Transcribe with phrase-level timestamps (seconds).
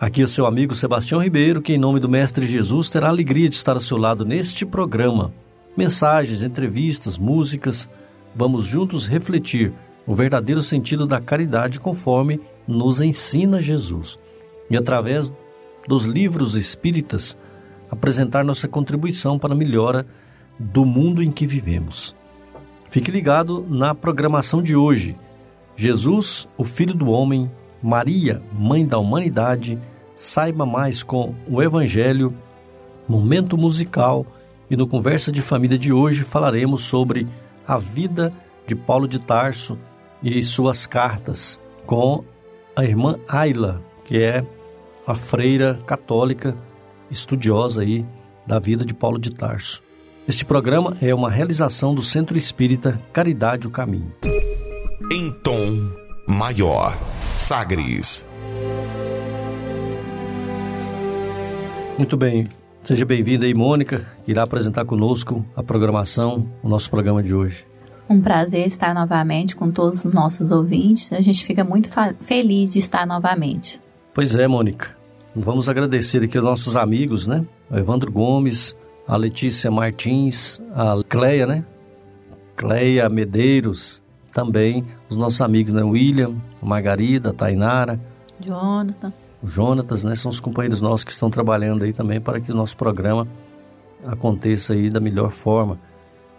[0.00, 3.10] Aqui é o seu amigo Sebastião Ribeiro, que em nome do Mestre Jesus terá a
[3.10, 5.30] alegria de estar ao seu lado neste programa.
[5.76, 7.86] Mensagens, entrevistas, músicas,
[8.34, 9.74] vamos juntos refletir
[10.06, 14.18] o verdadeiro sentido da caridade conforme nos ensina Jesus.
[14.70, 15.30] E através
[15.86, 17.36] dos livros espíritas,
[17.90, 20.06] apresentar nossa contribuição para a melhora
[20.58, 22.16] do mundo em que vivemos.
[22.88, 25.14] Fique ligado na programação de hoje.
[25.76, 27.50] Jesus, o Filho do Homem,
[27.82, 29.78] Maria, Mãe da Humanidade,
[30.14, 32.32] saiba mais com o Evangelho,
[33.08, 34.26] momento musical
[34.70, 37.26] e no Conversa de Família de hoje falaremos sobre
[37.66, 38.32] a vida
[38.66, 39.78] de Paulo de Tarso
[40.22, 42.22] e suas cartas com
[42.76, 44.44] a irmã Ayla, que é
[45.06, 46.56] a freira católica
[47.10, 48.04] estudiosa aí
[48.46, 49.82] da vida de Paulo de Tarso.
[50.28, 54.12] Este programa é uma realização do Centro Espírita Caridade o Caminho.
[55.12, 55.99] Em tom
[56.30, 56.96] maior,
[57.34, 58.26] Sagres.
[61.98, 62.46] Muito bem.
[62.84, 67.66] Seja bem-vinda aí, Mônica, que irá apresentar conosco a programação, o nosso programa de hoje.
[68.08, 71.12] Um prazer estar novamente com todos os nossos ouvintes.
[71.12, 73.80] A gente fica muito feliz de estar novamente.
[74.14, 74.96] Pois é, Mônica.
[75.34, 77.44] Vamos agradecer aqui aos nossos amigos, né?
[77.70, 78.74] O Evandro Gomes,
[79.06, 81.64] a Letícia Martins, a Cleia, né?
[82.56, 85.82] Cleia Medeiros, também os nossos amigos, né?
[85.82, 88.00] William, Margarida, Tainara.
[88.40, 89.12] Jonathan.
[89.42, 90.14] O Jonatas, né?
[90.14, 93.26] São os companheiros nossos que estão trabalhando aí também para que o nosso programa
[94.06, 95.78] aconteça aí da melhor forma.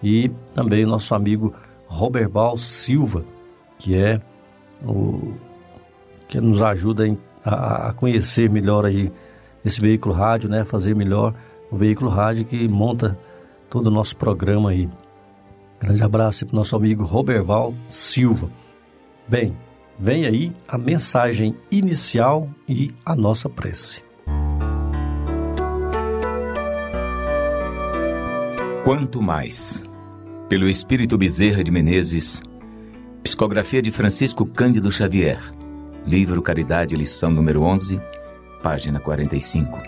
[0.04, 1.54] E também o nosso amigo
[1.88, 3.24] Roberval Silva,
[3.78, 4.22] que é
[4.84, 5.34] o
[6.28, 9.12] que nos ajuda em a, conhecer melhor aí
[9.66, 10.64] esse veículo rádio, né?
[10.64, 11.34] Fazer melhor
[11.72, 13.18] o veículo rádio que monta
[13.70, 14.90] todo o nosso programa aí.
[15.82, 18.52] Grande abraço para o nosso amigo Roberval Silva.
[19.28, 19.58] Bem,
[19.98, 24.04] vem aí a mensagem inicial e a nossa prece.
[28.84, 29.84] Quanto mais,
[30.48, 32.42] pelo Espírito Bezerra de Menezes,
[33.24, 35.40] psicografia de Francisco Cândido Xavier
[36.06, 38.02] Livro Caridade, lição número 11,
[38.64, 39.80] página 45.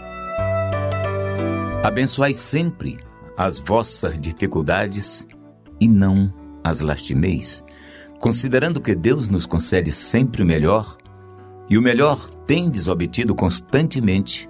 [1.83, 2.99] Abençoai sempre
[3.35, 5.27] as vossas dificuldades
[5.83, 6.33] e não
[6.63, 7.61] as lastimeis,
[8.21, 10.95] considerando que Deus nos concede sempre o melhor,
[11.69, 14.47] e o melhor tendes obtido constantemente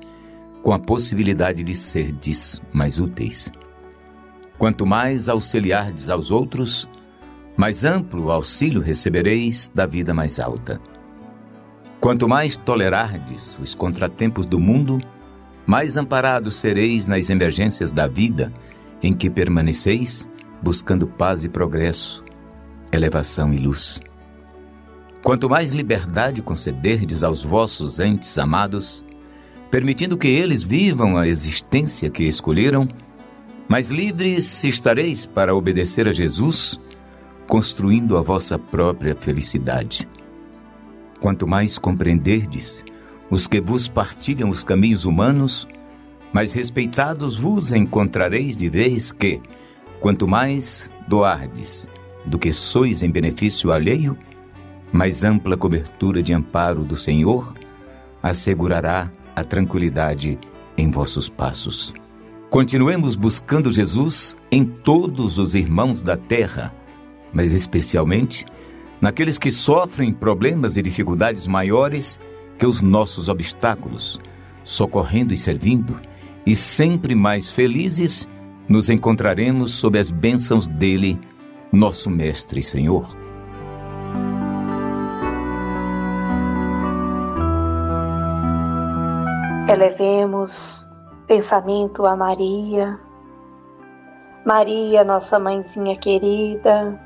[0.62, 3.52] com a possibilidade de serdes mais úteis.
[4.60, 6.88] Quanto mais auxiliardes aos outros,
[7.58, 10.80] mais amplo auxílio recebereis da vida mais alta.
[12.00, 15.02] Quanto mais tolerardes os contratempos do mundo,
[15.66, 18.54] mais amparados sereis nas emergências da vida
[19.02, 20.30] em que permaneceis,
[20.64, 22.24] buscando paz e progresso,
[22.90, 24.00] elevação e luz.
[25.22, 29.06] Quanto mais liberdade concederdes aos vossos entes amados,
[29.70, 32.88] permitindo que eles vivam a existência que escolheram,
[33.68, 36.80] mais livres estareis para obedecer a Jesus,
[37.46, 40.08] construindo a vossa própria felicidade.
[41.20, 42.86] Quanto mais compreenderdes
[43.30, 45.68] os que vos partilham os caminhos humanos,
[46.32, 49.42] mais respeitados vos encontrareis de vez que,
[50.04, 51.90] quanto mais doardes
[52.26, 54.18] do que sois em benefício alheio,
[54.92, 57.54] mais ampla cobertura de amparo do Senhor
[58.22, 60.38] assegurará a tranquilidade
[60.78, 61.94] em vossos passos.
[62.50, 66.76] Continuemos buscando Jesus em todos os irmãos da terra,
[67.32, 68.46] mas especialmente
[69.00, 72.20] naqueles que sofrem problemas e dificuldades maiores
[72.60, 74.20] que os nossos obstáculos,
[74.66, 75.98] socorrendo e servindo,
[76.46, 78.28] e sempre mais felizes
[78.74, 81.22] nos encontraremos sob as bênçãos dele,
[81.72, 83.08] nosso Mestre e Senhor.
[89.72, 90.84] Elevemos
[91.28, 93.00] pensamento a Maria,
[94.44, 97.00] Maria, nossa mãezinha querida,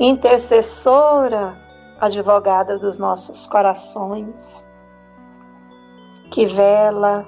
[0.00, 1.58] intercessora,
[2.00, 4.66] advogada dos nossos corações,
[6.30, 7.26] que vela,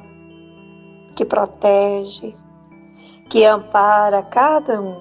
[1.15, 2.35] que protege,
[3.31, 4.97] que ampara cada um,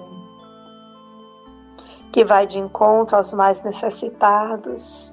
[2.12, 5.12] que vai de encontro aos mais necessitados,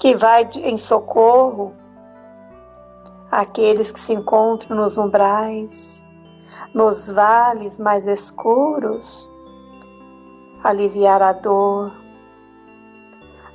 [0.00, 1.74] que vai em socorro
[3.30, 6.02] aqueles que se encontram nos umbrais,
[6.72, 9.30] nos vales mais escuros,
[10.62, 11.92] aliviar a dor,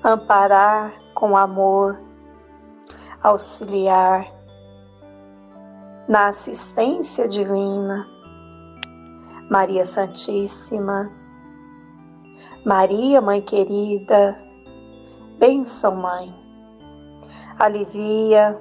[0.04, 2.00] amparar com amor,
[3.24, 4.28] auxiliar
[6.08, 8.19] na assistência divina.
[9.50, 11.12] Maria Santíssima,
[12.63, 14.38] Maria, Mãe querida,
[15.40, 16.31] bênção, Mãe,
[17.57, 18.60] alivia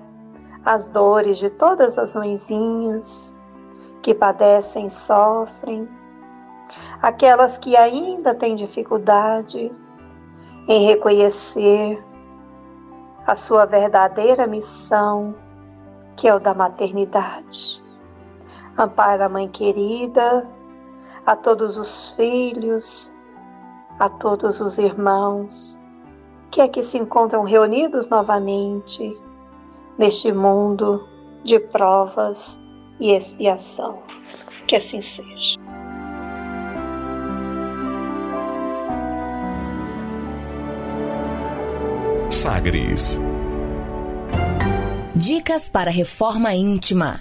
[0.64, 3.34] as dores de todas as mãezinhas
[4.00, 5.86] que padecem e sofrem,
[7.02, 9.70] aquelas que ainda têm dificuldade
[10.68, 12.02] em reconhecer
[13.26, 15.34] a sua verdadeira missão,
[16.16, 17.82] que é o da maternidade.
[18.78, 20.57] Ampara a mãe querida,
[21.28, 23.12] a todos os filhos,
[23.98, 25.78] a todos os irmãos
[26.50, 29.14] que aqui se encontram reunidos novamente
[29.98, 31.06] neste mundo
[31.44, 32.58] de provas
[32.98, 33.98] e expiação.
[34.66, 35.58] Que assim seja.
[42.30, 43.20] Sagres.
[45.14, 47.20] Dicas para reforma íntima.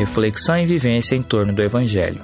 [0.00, 2.22] Reflexão e vivência em torno do Evangelho.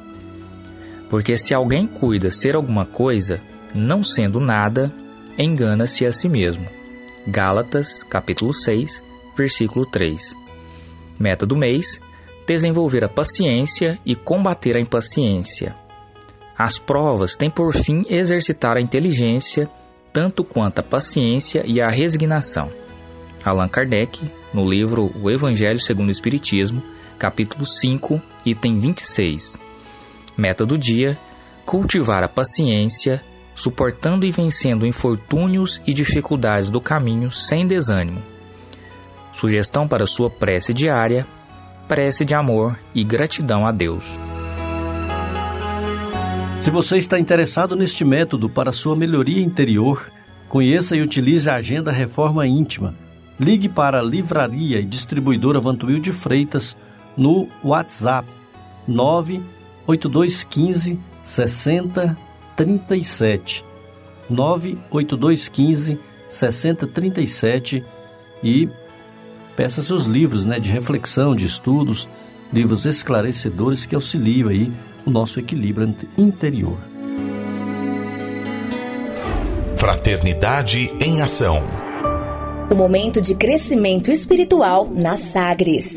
[1.08, 3.40] Porque se alguém cuida ser alguma coisa,
[3.74, 4.92] não sendo nada,
[5.38, 6.66] engana-se a si mesmo.
[7.26, 9.04] Gálatas, capítulo 6,
[9.36, 10.34] versículo 3.
[11.20, 12.00] Meta do mês:
[12.46, 15.74] desenvolver a paciência e combater a impaciência.
[16.58, 19.68] As provas têm por fim exercitar a inteligência,
[20.12, 22.70] tanto quanto a paciência e a resignação.
[23.44, 24.20] Allan Kardec,
[24.52, 26.82] no livro O Evangelho segundo o Espiritismo,
[27.18, 29.58] capítulo 5, item 26.
[30.36, 31.18] Meta do dia:
[31.64, 33.22] cultivar a paciência,
[33.54, 38.22] suportando e vencendo infortúnios e dificuldades do caminho sem desânimo.
[39.32, 41.26] Sugestão para sua prece diária:
[41.88, 44.18] prece de amor e gratidão a Deus.
[46.58, 50.10] Se você está interessado neste método para sua melhoria interior,
[50.48, 52.94] conheça e utilize a Agenda Reforma Íntima.
[53.38, 56.76] Ligue para a Livraria e Distribuidora Vantuil de Freitas
[57.16, 58.28] no WhatsApp
[58.86, 63.64] 98215 6037
[64.28, 65.98] 98215
[66.28, 67.84] 6037
[68.42, 68.68] e
[69.56, 72.06] peça seus livros né, de reflexão, de estudos,
[72.52, 74.70] livros esclarecedores que auxiliam aí
[75.06, 76.76] o nosso equilíbrio interior.
[79.76, 81.62] Fraternidade em Ação.
[82.70, 85.96] O momento de crescimento espiritual na Sagres.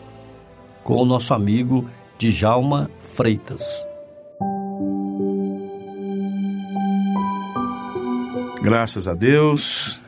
[0.83, 3.63] com o nosso amigo Djalma Freitas.
[8.61, 9.99] Graças a Deus,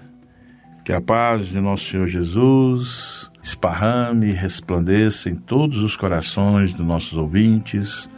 [0.86, 6.86] que a paz de nosso Senhor Jesus esparrame e resplandeça em todos os corações dos
[6.86, 8.10] nossos ouvintes,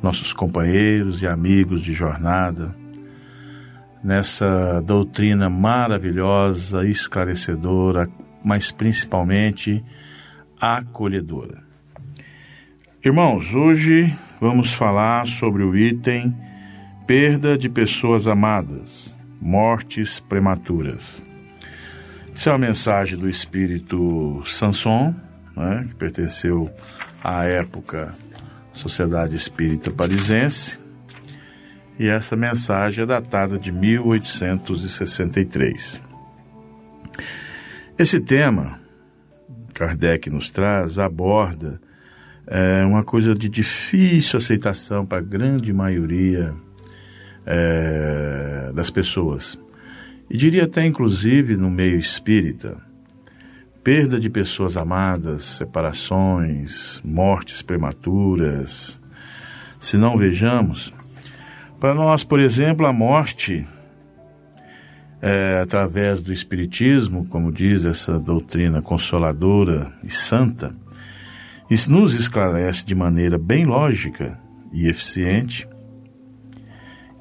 [0.00, 2.74] nossos companheiros e amigos de jornada,
[4.02, 8.08] nessa doutrina maravilhosa, esclarecedora,
[8.44, 9.84] mas principalmente
[10.60, 11.71] acolhedora.
[13.04, 16.32] Irmãos, hoje vamos falar sobre o item
[17.04, 21.20] perda de pessoas amadas, mortes prematuras.
[22.32, 25.12] Isso é uma mensagem do espírito Sanson,
[25.56, 26.70] né, que pertenceu
[27.24, 28.14] à época
[28.72, 30.78] Sociedade Espírita Parisense,
[31.98, 36.00] e essa mensagem é datada de 1863.
[37.98, 38.78] Esse tema,
[39.74, 41.80] Kardec nos traz, aborda
[42.46, 46.54] é uma coisa de difícil aceitação para a grande maioria
[47.46, 49.58] é, das pessoas.
[50.28, 52.76] E diria até, inclusive, no meio espírita,
[53.82, 59.00] perda de pessoas amadas, separações, mortes prematuras.
[59.78, 60.94] Se não vejamos,
[61.78, 63.66] para nós, por exemplo, a morte,
[65.20, 70.74] é, através do Espiritismo, como diz essa doutrina consoladora e santa,
[71.88, 74.38] nos esclarece de maneira bem lógica
[74.72, 75.66] e eficiente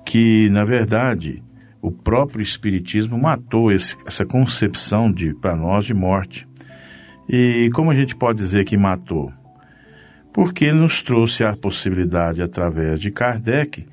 [0.06, 1.42] que, na verdade,
[1.82, 6.46] o próprio Espiritismo matou esse, essa concepção de para nós de morte.
[7.30, 9.32] E como a gente pode dizer que matou?
[10.34, 13.86] Porque nos trouxe a possibilidade, através de Kardec,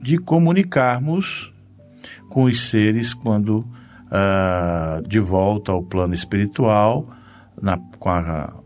[0.00, 1.52] de comunicarmos
[2.28, 3.66] com os seres quando
[4.10, 7.08] ah, de volta ao plano espiritual,
[7.60, 8.63] na, com o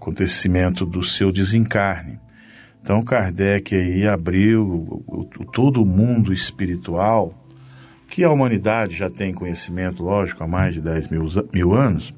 [0.00, 2.18] acontecimento do seu desencarne.
[2.80, 5.04] Então Kardec aí abriu
[5.52, 7.34] todo o mundo espiritual,
[8.08, 12.14] que a humanidade já tem conhecimento, lógico, há mais de 10 mil, mil anos,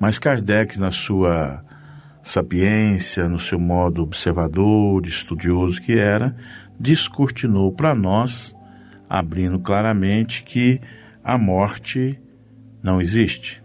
[0.00, 1.62] mas Kardec, na sua
[2.22, 6.34] sapiência, no seu modo observador, estudioso que era,
[6.80, 8.54] descortinou para nós,
[9.08, 10.80] abrindo claramente que
[11.22, 12.18] a morte
[12.82, 13.62] não existe,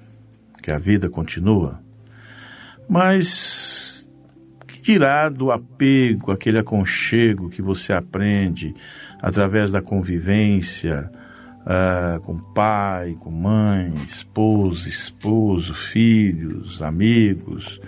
[0.62, 1.83] que a vida continua.
[2.90, 4.10] Mas
[4.68, 8.74] que dirá do apego, aquele aconchego que você aprende
[9.22, 11.10] através da convivência,
[11.64, 17.80] uh, com pai, com mãe, esposa, esposo, filhos, amigos.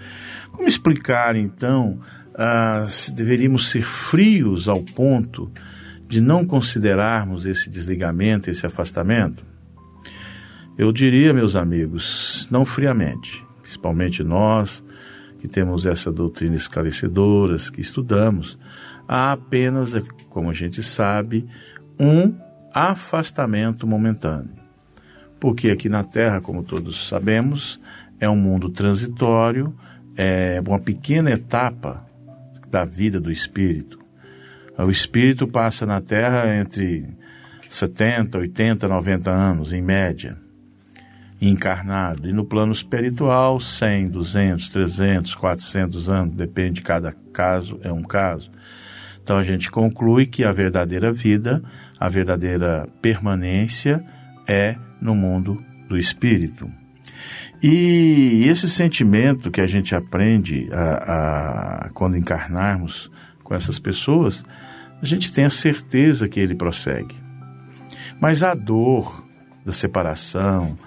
[0.52, 2.00] Como explicar então
[2.34, 5.52] uh, se deveríamos ser frios ao ponto
[6.08, 9.44] de não considerarmos esse desligamento, esse afastamento?
[10.78, 14.84] Eu diria, meus amigos, não friamente, principalmente nós
[15.46, 18.60] que temos essa doutrina esclarecedora, que estudamos,
[19.08, 19.94] há apenas,
[20.28, 21.46] como a gente sabe,
[22.00, 22.36] um
[22.74, 24.56] afastamento momentâneo.
[25.40, 27.80] Porque aqui na Terra, como todos sabemos,
[28.20, 29.72] é um mundo transitório,
[30.18, 32.04] é uma pequena etapa
[32.68, 34.00] da vida do espírito.
[34.78, 37.08] O espírito passa na Terra entre
[37.70, 40.38] 70, 80, 90 anos, em média,
[41.42, 42.28] encarnado.
[42.28, 48.04] E no plano espiritual, 100, 200, 300, 400 anos, depende de cada caso, é um
[48.04, 48.52] caso.
[49.24, 51.64] Então a gente conclui que a verdadeira vida
[52.00, 54.04] a verdadeira permanência
[54.48, 56.70] é no mundo do espírito.
[57.64, 63.10] E esse sentimento que a gente aprende a, a, quando encarnarmos
[63.44, 64.44] com essas pessoas,
[65.02, 67.16] a gente tem a certeza que ele prossegue.
[68.20, 69.26] Mas a dor
[69.66, 70.78] da separação,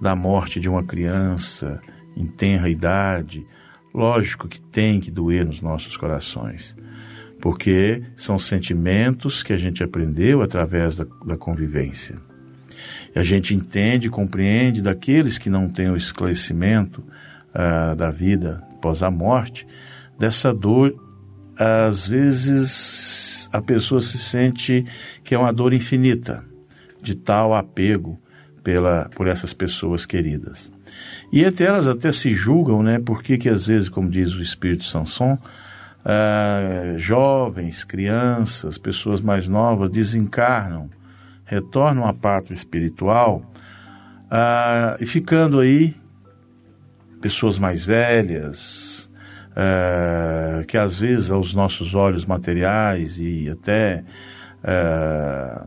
[0.00, 1.80] da morte de uma criança
[2.16, 3.46] em tenra idade,
[3.94, 6.76] lógico que tem que doer nos nossos corações
[7.40, 12.16] porque são sentimentos que a gente aprendeu através da, da convivência.
[13.14, 17.04] E a gente entende, compreende daqueles que não têm o esclarecimento
[17.54, 19.66] uh, da vida após a morte,
[20.18, 20.94] dessa dor,
[21.58, 24.84] às vezes a pessoa se sente
[25.24, 26.44] que é uma dor infinita,
[27.02, 28.20] de tal apego
[28.66, 30.72] pela, por essas pessoas queridas.
[31.32, 32.98] E até elas até se julgam, né?
[32.98, 39.88] Porque que às vezes, como diz o Espírito Sanson, uh, jovens, crianças, pessoas mais novas
[39.88, 40.90] desencarnam,
[41.44, 43.48] retornam à pátria espiritual
[44.24, 45.94] uh, e ficando aí
[47.20, 49.08] pessoas mais velhas,
[49.52, 54.02] uh, que às vezes aos nossos olhos materiais e até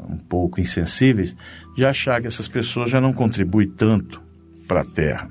[0.10, 1.36] um pouco insensíveis,
[1.76, 4.22] de achar que essas pessoas já não contribuem tanto
[4.68, 5.30] para a Terra.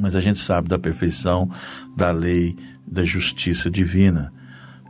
[0.00, 1.48] Mas a gente sabe da perfeição
[1.96, 4.32] da lei da justiça divina,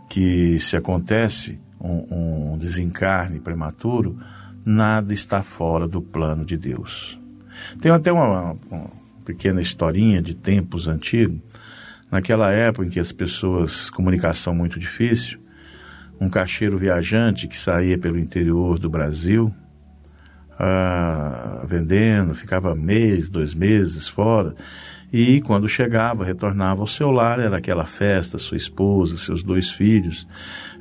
[0.08, 4.18] que se acontece um, um desencarne prematuro,
[4.64, 7.18] nada está fora do plano de Deus.
[7.80, 8.90] Tem até uma, uma
[9.24, 11.38] pequena historinha de tempos antigos,
[12.10, 15.38] naquela época em que as pessoas, comunicação muito difícil,
[16.20, 19.52] um caixeiro viajante que saía pelo interior do Brasil,
[20.58, 24.54] ah, vendendo, ficava mês, dois meses fora,
[25.12, 30.26] e quando chegava, retornava ao seu lar, era aquela festa, sua esposa, seus dois filhos,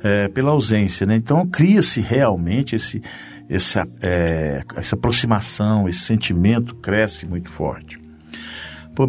[0.02, 1.06] é, pela ausência.
[1.06, 1.14] Né?
[1.14, 3.00] Então cria-se realmente esse,
[3.48, 7.96] essa, é, essa aproximação, esse sentimento cresce muito forte.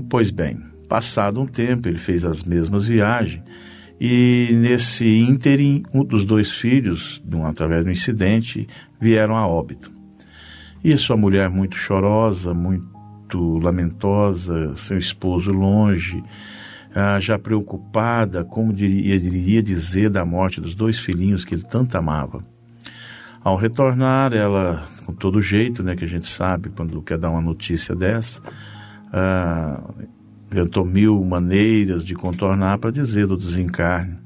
[0.09, 3.41] Pois bem, passado um tempo, ele fez as mesmas viagens
[3.99, 8.67] e nesse ínterim, um dos dois filhos, através do incidente,
[8.99, 9.91] vieram a óbito.
[10.83, 16.23] E sua mulher muito chorosa, muito muito lamentosa, seu esposo longe,
[16.93, 21.97] ah, já preocupada, como diria, diria dizer da morte dos dois filhinhos que ele tanto
[21.97, 22.39] amava.
[23.43, 27.41] Ao retornar, ela, com todo jeito, né, que a gente sabe quando quer dar uma
[27.41, 28.41] notícia dessa,
[29.11, 29.81] ah,
[30.51, 34.17] inventou mil maneiras de contornar para dizer do desencarne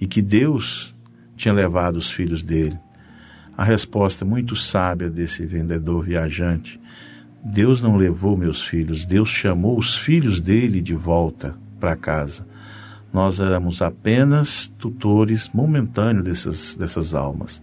[0.00, 0.94] e que Deus
[1.36, 2.78] tinha levado os filhos dele.
[3.56, 6.80] A resposta muito sábia desse vendedor viajante:
[7.44, 12.46] Deus não levou meus filhos, Deus chamou os filhos dele de volta para casa.
[13.12, 17.62] Nós éramos apenas tutores momentâneos dessas, dessas almas.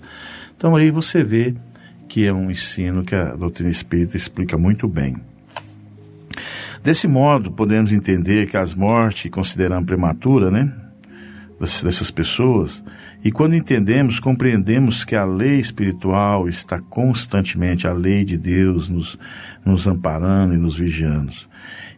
[0.55, 1.55] Então aí você vê
[2.07, 5.17] que é um ensino que a doutrina espírita explica muito bem.
[6.87, 10.71] Desse modo, podemos entender que as mortes, considerando prematura, né,
[11.59, 12.81] dessas pessoas,
[13.21, 19.19] e quando entendemos, compreendemos que a lei espiritual está constantemente, a lei de Deus, nos,
[19.65, 21.33] nos amparando e nos vigiando.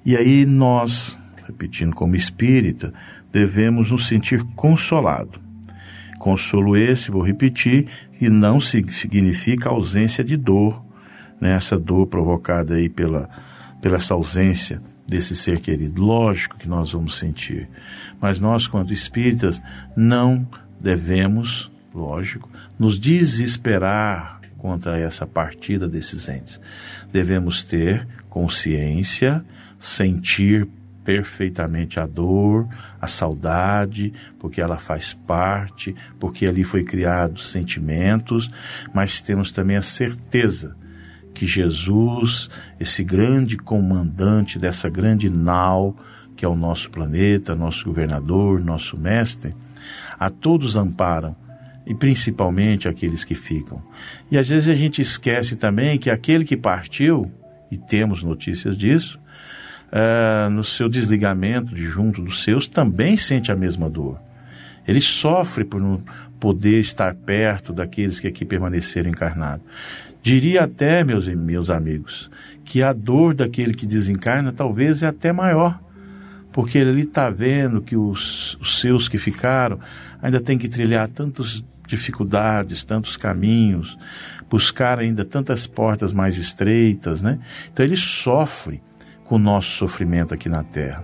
[0.04, 2.92] E aí nós, repetindo como espírita,
[3.32, 5.40] devemos nos sentir consolado.
[6.18, 7.86] Consolo esse, vou repetir,
[8.20, 10.84] e não significa ausência de dor,
[11.40, 11.54] né?
[11.54, 13.30] essa dor provocada aí pela,
[13.82, 16.02] pela essa ausência desse ser querido.
[16.04, 17.68] Lógico que nós vamos sentir,
[18.22, 19.62] mas nós, quanto espíritas,
[19.96, 20.48] não
[20.80, 26.60] devemos, lógico, nos desesperar contra essa partida desses entes.
[27.12, 29.44] Devemos ter consciência,
[29.80, 30.68] sentir
[31.04, 32.68] perfeitamente a dor,
[33.02, 38.52] a saudade, porque ela faz parte, porque ali foi criado sentimentos,
[38.94, 40.76] mas temos também a certeza
[41.40, 45.96] que Jesus, esse grande comandante dessa grande nau,
[46.36, 49.56] que é o nosso planeta, nosso governador, nosso mestre,
[50.20, 51.34] a todos amparam
[51.88, 53.82] e principalmente aqueles que ficam.
[54.30, 57.32] E às vezes a gente esquece também que aquele que partiu,
[57.72, 59.18] e temos notícias disso,
[59.94, 64.20] uh, no seu desligamento de junto dos seus, também sente a mesma dor.
[64.86, 66.02] Ele sofre por não
[66.38, 69.66] poder estar perto daqueles que aqui permaneceram encarnados.
[70.22, 72.30] Diria até, meus, meus amigos,
[72.66, 75.80] que a dor daquele que desencarna talvez é até maior,
[76.52, 79.80] porque ele está vendo que os, os seus que ficaram
[80.22, 83.98] ainda têm que trilhar tantas dificuldades, tantos caminhos,
[84.50, 87.40] buscar ainda tantas portas mais estreitas, né?
[87.72, 88.82] Então ele sofre
[89.24, 91.04] com o nosso sofrimento aqui na terra.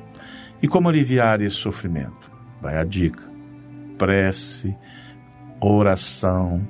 [0.62, 2.32] E como aliviar esse sofrimento?
[2.62, 3.24] Vai a dica:
[3.98, 4.76] prece,
[5.60, 6.66] oração,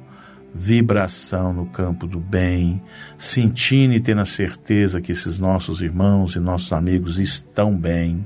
[0.57, 2.81] vibração no campo do bem,
[3.17, 8.25] sentindo e tendo a certeza que esses nossos irmãos e nossos amigos estão bem.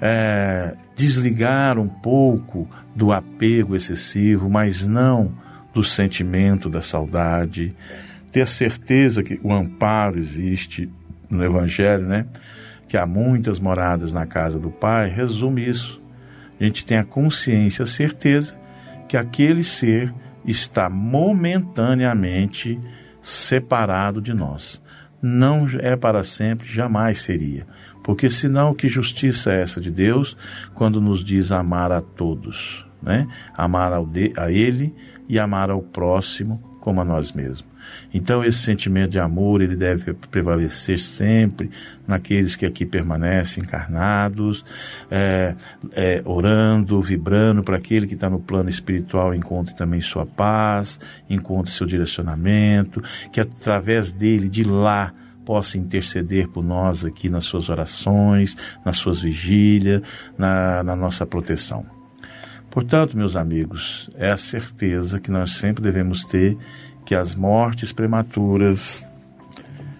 [0.00, 5.32] É, desligar um pouco do apego excessivo, mas não
[5.74, 7.76] do sentimento da saudade,
[8.32, 10.88] ter a certeza que o amparo existe
[11.28, 12.26] no Evangelho, né?
[12.88, 16.00] Que há muitas moradas na casa do Pai, resume isso.
[16.58, 18.56] A gente tem a consciência, a certeza
[19.08, 20.12] que aquele ser
[20.44, 22.80] está momentaneamente
[23.20, 24.82] separado de nós.
[25.20, 27.66] Não é para sempre, jamais seria.
[28.02, 30.36] Porque senão que justiça é essa de Deus
[30.74, 33.26] quando nos diz amar a todos, né?
[33.56, 34.94] Amar ao de, a ele
[35.26, 37.73] e amar ao próximo como a nós mesmos.
[38.12, 41.70] Então esse sentimento de amor ele deve prevalecer sempre
[42.06, 44.64] naqueles que aqui permanecem encarnados,
[45.10, 45.54] é,
[45.92, 51.72] é, orando, vibrando para aquele que está no plano espiritual encontre também sua paz, encontre
[51.72, 55.12] seu direcionamento, que através dele, de lá,
[55.44, 60.02] possa interceder por nós aqui nas suas orações, nas suas vigílias,
[60.38, 61.84] na, na nossa proteção.
[62.70, 66.58] Portanto, meus amigos, é a certeza que nós sempre devemos ter
[67.04, 69.04] que as mortes prematuras,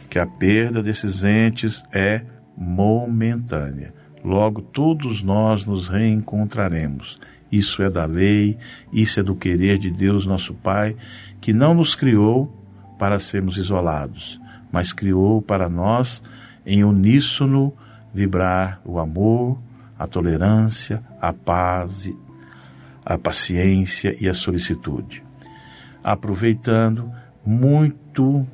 [0.08, 2.24] que a perda desses entes é
[2.56, 3.92] momentânea.
[4.24, 7.20] Logo, todos nós nos reencontraremos.
[7.52, 8.56] Isso é da lei,
[8.92, 10.96] isso é do querer de Deus, nosso Pai,
[11.40, 12.50] que não nos criou
[12.98, 14.40] para sermos isolados,
[14.72, 16.22] mas criou para nós,
[16.64, 17.72] em uníssono,
[18.12, 19.58] vibrar o amor,
[19.98, 22.10] a tolerância, a paz,
[23.04, 25.23] a paciência e a solicitude
[26.04, 27.10] aproveitando
[27.44, 28.46] muito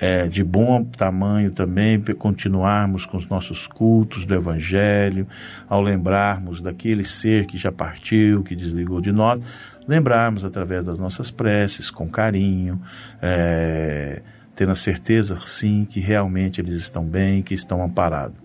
[0.00, 5.26] é, de bom tamanho também continuarmos com os nossos cultos do Evangelho,
[5.68, 9.40] ao lembrarmos daquele ser que já partiu, que desligou de nós,
[9.86, 12.80] lembrarmos através das nossas preces, com carinho,
[13.20, 14.22] é,
[14.54, 18.36] tendo a certeza, sim, que realmente eles estão bem, que estão amparados.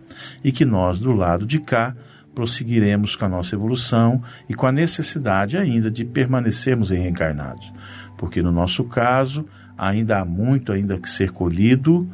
[0.43, 1.95] E que nós, do lado de cá,
[2.33, 7.71] prosseguiremos com a nossa evolução e com a necessidade ainda de permanecermos reencarnados
[8.17, 9.45] porque no nosso caso
[9.77, 12.07] ainda há muito ainda que ser colhido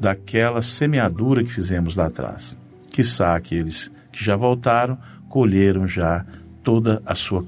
[0.00, 2.56] daquela semeadura que fizemos lá atrás.
[2.90, 4.98] Quissá aqueles que já voltaram
[5.28, 6.26] colheram já
[6.62, 7.44] toda a sua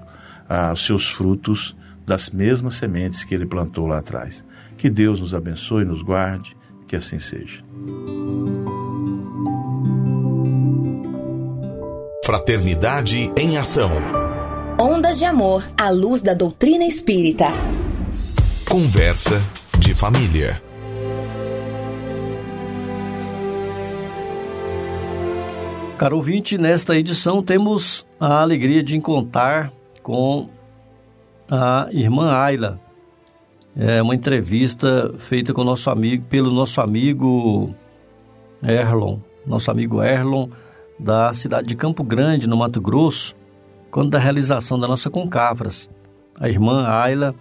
[0.73, 1.75] os seus frutos
[2.07, 4.45] das mesmas sementes que ele plantou lá atrás.
[4.77, 7.63] Que Deus nos abençoe, nos guarde, que assim seja.
[12.25, 14.24] Fraternidade em Ação.
[14.87, 17.47] Ondas de Amor à luz da doutrina espírita.
[18.69, 19.41] Conversa
[19.79, 20.63] de família.
[25.97, 30.51] Caro ouvinte, nesta edição temos a alegria de encontrar com
[31.51, 32.79] a irmã Ayla.
[33.75, 37.75] É uma entrevista feita com nosso amigo, pelo nosso amigo
[38.63, 39.17] Erlon,
[39.47, 40.47] nosso amigo Erlon
[41.01, 43.35] da cidade de Campo Grande, no Mato Grosso,
[43.95, 45.89] quando da realização da nossa Concavras.
[46.41, 47.33] A irmã Ayla,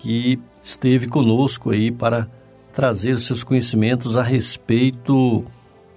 [0.00, 2.28] que esteve conosco aí para
[2.72, 5.44] trazer seus conhecimentos a respeito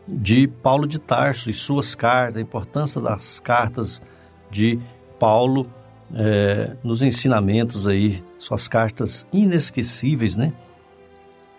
[0.08, 4.00] de Paulo de Tarso e suas cartas, a importância das cartas
[4.52, 4.80] de
[5.20, 5.68] Paulo
[6.14, 10.54] é, nos ensinamentos aí, suas cartas inesquecíveis, né?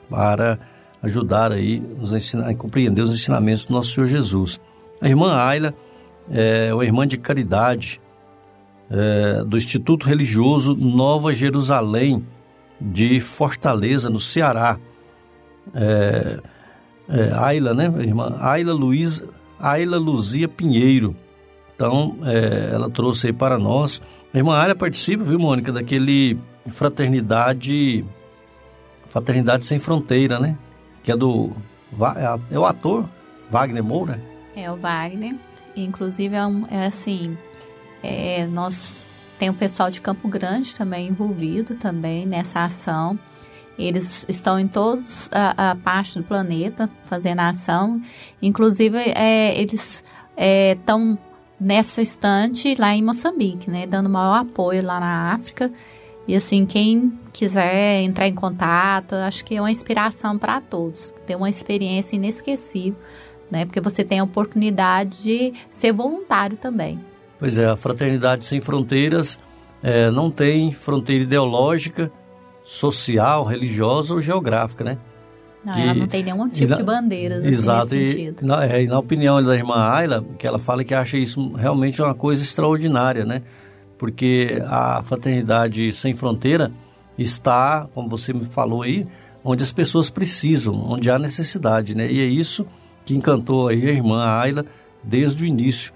[0.08, 0.60] Para
[1.02, 4.60] ajudar aí nos ensinar, a compreender os ensinamentos do nosso Senhor Jesus.
[5.00, 5.74] A irmã Ayla
[6.30, 8.00] é uma irmã de caridade
[8.90, 12.24] é, do Instituto Religioso Nova Jerusalém
[12.80, 14.78] de Fortaleza, no Ceará.
[15.74, 16.40] É,
[17.08, 18.36] é, Ayla, né, irmã?
[18.40, 19.22] Ayla Luiz,
[19.58, 21.16] Ayla Luzia Pinheiro.
[21.74, 24.00] Então, é, ela trouxe aí para nós.
[24.32, 28.04] A irmã Ayla participa, viu, Mônica, daquele Fraternidade
[29.08, 30.56] Fraternidade Sem Fronteira, né?
[31.02, 31.52] Que é do.
[32.16, 33.08] É, é o ator
[33.50, 34.20] Wagner Moura?
[34.54, 35.36] É o Wagner.
[35.76, 37.36] Inclusive, é, um, é assim.
[38.02, 39.06] É, nós
[39.38, 43.18] tem o pessoal de Campo Grande também envolvido também nessa ação.
[43.78, 48.00] Eles estão em todas a, a parte do planeta fazendo a ação.
[48.40, 50.02] Inclusive, é, eles
[50.72, 51.26] estão é,
[51.60, 53.86] nessa estante lá em Moçambique, né?
[53.86, 55.70] Dando maior apoio lá na África.
[56.26, 61.14] E assim, quem quiser entrar em contato, acho que é uma inspiração para todos.
[61.26, 62.98] Ter uma experiência inesquecível,
[63.50, 63.66] né?
[63.66, 66.98] Porque você tem a oportunidade de ser voluntário também.
[67.38, 69.38] Pois é, a Fraternidade Sem Fronteiras
[69.82, 72.10] é, não tem fronteira ideológica,
[72.64, 74.98] social, religiosa ou geográfica, né?
[75.64, 78.38] Não, que, ela não tem nenhum tipo na, de bandeiras assim, exato, nesse sentido.
[78.42, 81.52] E, na, é, e na opinião da irmã Ayla, que ela fala que acha isso
[81.54, 83.42] realmente uma coisa extraordinária, né?
[83.98, 86.70] Porque a Fraternidade Sem Fronteira
[87.18, 89.06] está, como você me falou aí,
[89.42, 92.10] onde as pessoas precisam, onde há necessidade, né?
[92.10, 92.66] E é isso
[93.04, 94.64] que encantou aí a irmã Ayla
[95.02, 95.92] desde o início.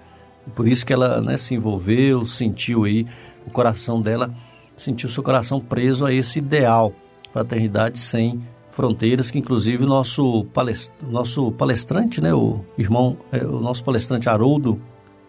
[0.54, 3.06] Por isso que ela né, se envolveu, sentiu aí
[3.46, 4.34] o coração dela
[4.80, 6.92] sentiu seu coração preso a esse ideal,
[7.32, 13.84] fraternidade sem fronteiras, que inclusive nosso, palest, nosso palestrante, né, o irmão, é, o nosso
[13.84, 14.80] palestrante Haroldo,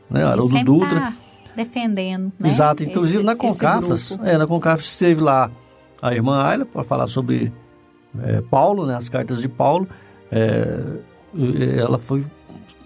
[0.10, 1.00] né, Haroldo Dutra.
[1.02, 1.14] Tá
[1.56, 2.48] defendendo, né?
[2.48, 5.52] Exato, inclusive esse, na Concafras, é, na Concafras esteve lá
[6.02, 7.52] a irmã Ayla para falar sobre
[8.22, 9.86] é, Paulo, né, as cartas de Paulo,
[10.32, 10.80] é,
[11.78, 12.26] ela foi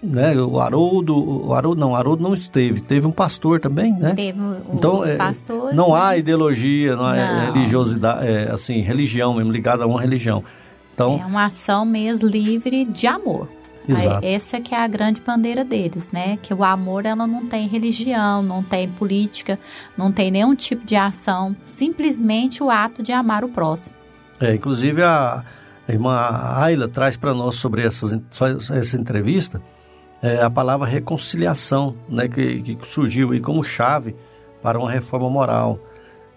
[0.02, 0.34] né?
[0.40, 4.14] O Haroldo, o Haroldo não, o Haroldo não esteve, teve um pastor também, né?
[4.14, 4.38] Teve
[4.72, 5.74] então, é, pastores.
[5.74, 6.00] Não né?
[6.00, 10.44] há ideologia, não, é religiosidade, é, assim, religião mesmo, ligada a uma religião.
[10.94, 13.48] Então, é uma ação mesmo livre de amor.
[13.88, 14.26] Exato.
[14.26, 16.38] Essa que é a grande bandeira deles, né?
[16.42, 19.58] Que o amor ela não tem religião, não tem política,
[19.96, 23.94] não tem nenhum tipo de ação, simplesmente o ato de amar o próximo.
[24.40, 25.44] É, inclusive a,
[25.86, 26.16] a irmã
[26.56, 28.12] Ayla traz para nós sobre essas,
[28.72, 29.62] essa entrevista
[30.26, 34.16] é, a palavra reconciliação, né, que, que surgiu aí como chave
[34.60, 35.78] para uma reforma moral.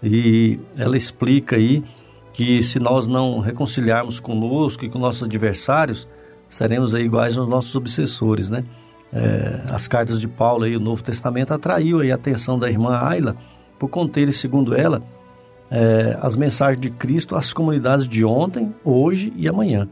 [0.03, 1.83] E ela explica aí
[2.31, 6.07] que se nós não reconciliarmos conosco e com nossos adversários,
[6.47, 8.63] seremos aí iguais aos nossos obsessores, né?
[9.11, 12.95] É, as cartas de Paulo e o Novo Testamento atraiu aí a atenção da irmã
[12.95, 13.35] Ayla
[13.79, 15.01] por conter, segundo ela,
[15.71, 19.89] é, as mensagens de Cristo às comunidades de ontem, hoje e amanhã.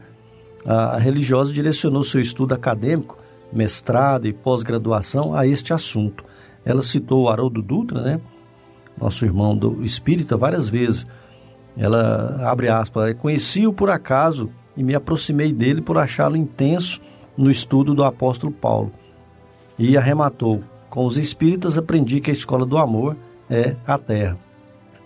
[0.64, 3.18] A religiosa direcionou seu estudo acadêmico
[3.52, 6.24] mestrado e pós-graduação a este assunto.
[6.64, 8.20] Ela citou o Haroldo Dutra, né?
[9.00, 11.06] Nosso irmão do espírita, várias vezes.
[11.76, 17.00] Ela abre aspas, conheci-o por acaso e me aproximei dele por achá-lo intenso
[17.36, 18.92] no estudo do apóstolo Paulo.
[19.78, 23.16] E arrematou: com os espíritas aprendi que a escola do amor
[23.48, 24.36] é a terra.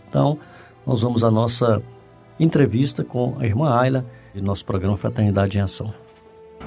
[0.08, 0.38] Então,
[0.86, 1.82] nós vamos à nossa
[2.40, 6.01] entrevista com a irmã Ayla, de nosso programa Fraternidade em Ação.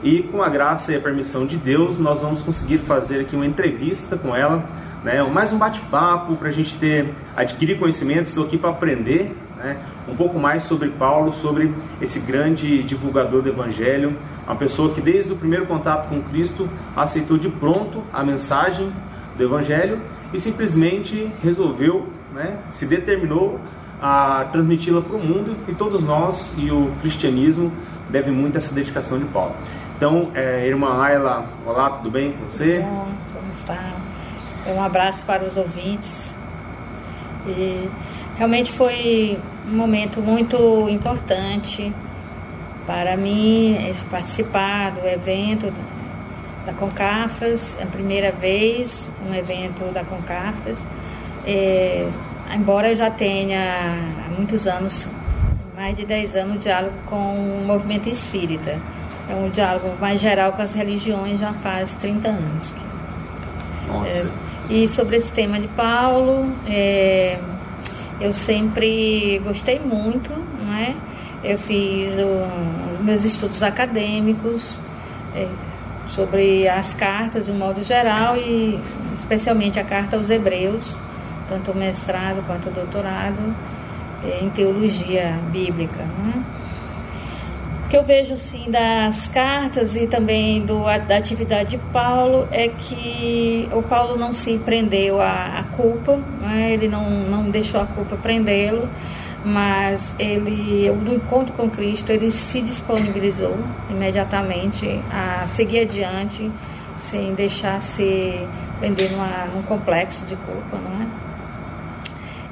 [0.03, 3.45] E com a graça e a permissão de Deus, nós vamos conseguir fazer aqui uma
[3.45, 4.63] entrevista com ela,
[5.03, 5.23] né?
[5.23, 8.29] mais um bate-papo para a gente ter, adquirir conhecimentos.
[8.29, 9.77] Estou aqui para aprender né?
[10.07, 15.33] um pouco mais sobre Paulo, sobre esse grande divulgador do Evangelho, uma pessoa que desde
[15.33, 18.91] o primeiro contato com Cristo aceitou de pronto a mensagem
[19.37, 19.99] do Evangelho
[20.33, 22.57] e simplesmente resolveu, né?
[22.69, 23.59] se determinou
[24.01, 27.71] a transmiti-la para o mundo e todos nós e o cristianismo
[28.09, 29.55] devem muito a essa dedicação de Paulo.
[29.95, 32.79] Então, é, irmã Ayla, olá, tudo bem com você?
[32.79, 33.93] Bom, como está?
[34.67, 36.35] Um abraço para os ouvintes.
[37.47, 37.89] E
[38.35, 41.93] realmente foi um momento muito importante
[42.85, 43.77] para mim
[44.11, 45.73] participar do evento
[46.65, 50.83] da Concafras, é a primeira vez um evento da Concafras.
[51.45, 52.05] É,
[52.53, 53.95] embora eu já tenha
[54.27, 55.07] há muitos anos,
[55.73, 58.77] mais de 10 anos, diálogo com o movimento espírita.
[59.29, 62.73] É um diálogo mais geral com as religiões já faz 30 anos.
[63.87, 64.09] Nossa.
[64.09, 64.25] É,
[64.69, 67.37] e sobre esse tema de Paulo, é,
[68.19, 70.31] eu sempre gostei muito,
[70.63, 70.95] não é?
[71.43, 74.67] Eu fiz os meus estudos acadêmicos
[75.35, 75.47] é,
[76.09, 78.79] sobre as cartas de um modo geral e
[79.15, 80.97] especialmente a carta aos Hebreus,
[81.49, 83.55] tanto o mestrado quanto o doutorado
[84.23, 86.03] é, em teologia bíblica.
[86.03, 86.43] Né?
[87.95, 93.69] Que eu vejo assim das cartas e também do, da atividade de Paulo é que
[93.71, 96.73] o Paulo não se prendeu à, à culpa, né?
[96.73, 98.89] ele não, não deixou a culpa prendê-lo,
[99.45, 103.57] mas ele, no encontro com Cristo, ele se disponibilizou
[103.89, 106.51] imediatamente a seguir adiante
[106.97, 108.45] sem deixar se
[108.77, 109.09] prender
[109.55, 111.24] num complexo de culpa, não é?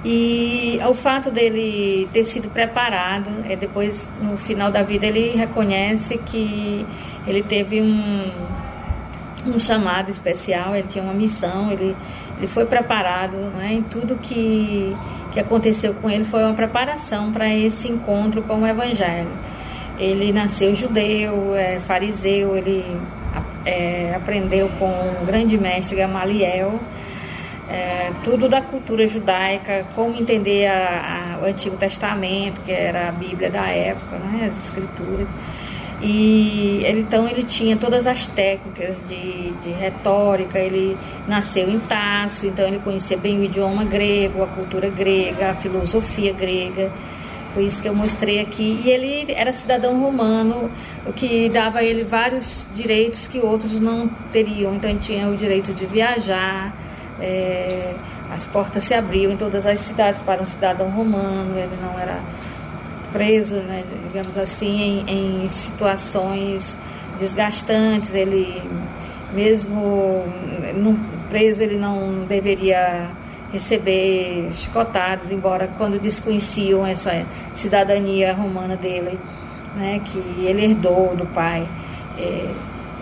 [0.06, 6.18] E o fato dele ter sido preparado, é, depois no final da vida ele reconhece
[6.18, 6.86] que
[7.26, 8.24] ele teve um,
[9.48, 11.96] um chamado especial, ele tinha uma missão, ele,
[12.38, 13.76] ele foi preparado, né?
[13.76, 14.94] e tudo que,
[15.32, 19.32] que aconteceu com ele foi uma preparação para esse encontro com o Evangelho.
[19.98, 22.84] Ele nasceu judeu, é, fariseu, ele
[23.66, 24.90] é, aprendeu com
[25.22, 26.80] o grande mestre Gamaliel,
[27.70, 33.12] é, tudo da cultura judaica, como entender a, a, o Antigo Testamento, que era a
[33.12, 35.28] Bíblia da época, né, as escrituras.
[36.02, 42.46] E ele, então ele tinha todas as técnicas de, de retórica, ele nasceu em Tasso,
[42.46, 46.92] então ele conhecia bem o idioma grego, a cultura grega, a filosofia grega.
[47.54, 48.82] Foi isso que eu mostrei aqui.
[48.84, 50.70] E ele era cidadão romano,
[51.06, 54.76] o que dava a ele vários direitos que outros não teriam.
[54.76, 56.76] Então ele tinha o direito de viajar,
[57.20, 57.94] é,
[58.32, 62.20] as portas se abriam em todas as cidades para um cidadão romano, ele não era
[63.12, 66.76] preso, né, digamos assim, em, em situações
[67.20, 68.62] desgastantes, ele
[69.34, 70.24] mesmo
[71.30, 73.10] preso ele não deveria
[73.52, 79.20] receber chicotadas, embora quando desconheciam essa cidadania romana dele,
[79.76, 81.68] né, que ele herdou do pai.
[82.18, 82.50] É,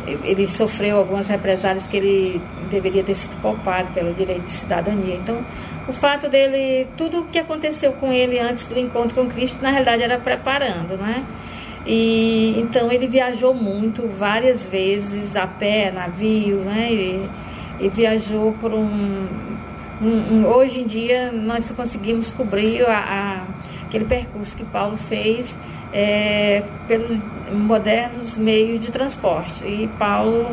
[0.06, 5.16] ele sofreu algumas represálias que ele deveria ter sido poupado pelo direito de cidadania.
[5.16, 5.46] Então,
[5.88, 9.70] o fato dele, tudo o que aconteceu com ele antes do encontro com Cristo, na
[9.70, 11.26] realidade era preparando, né?
[11.86, 16.92] E então ele viajou muito, várias vezes a pé, navio, né?
[16.92, 17.30] E,
[17.80, 19.28] e viajou por um,
[20.02, 23.48] um, um, Hoje em dia nós conseguimos cobrir a, a,
[23.86, 25.58] aquele percurso que Paulo fez
[25.94, 27.20] é, pelos
[27.52, 29.66] modernos meios de transporte.
[29.66, 30.46] E Paulo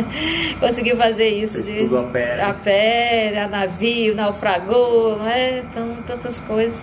[0.60, 2.42] conseguiu fazer isso de, tudo a pé, né?
[2.42, 5.60] a pé, a navio, naufragou, não é?
[5.60, 6.80] Então, tantas coisas.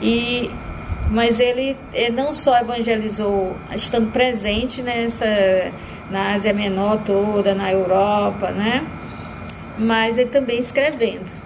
[0.00, 0.50] E
[1.10, 5.26] mas ele, ele não só evangelizou estando presente nessa
[6.10, 8.86] na Ásia Menor toda, na Europa, né?
[9.78, 11.41] Mas ele também escrevendo.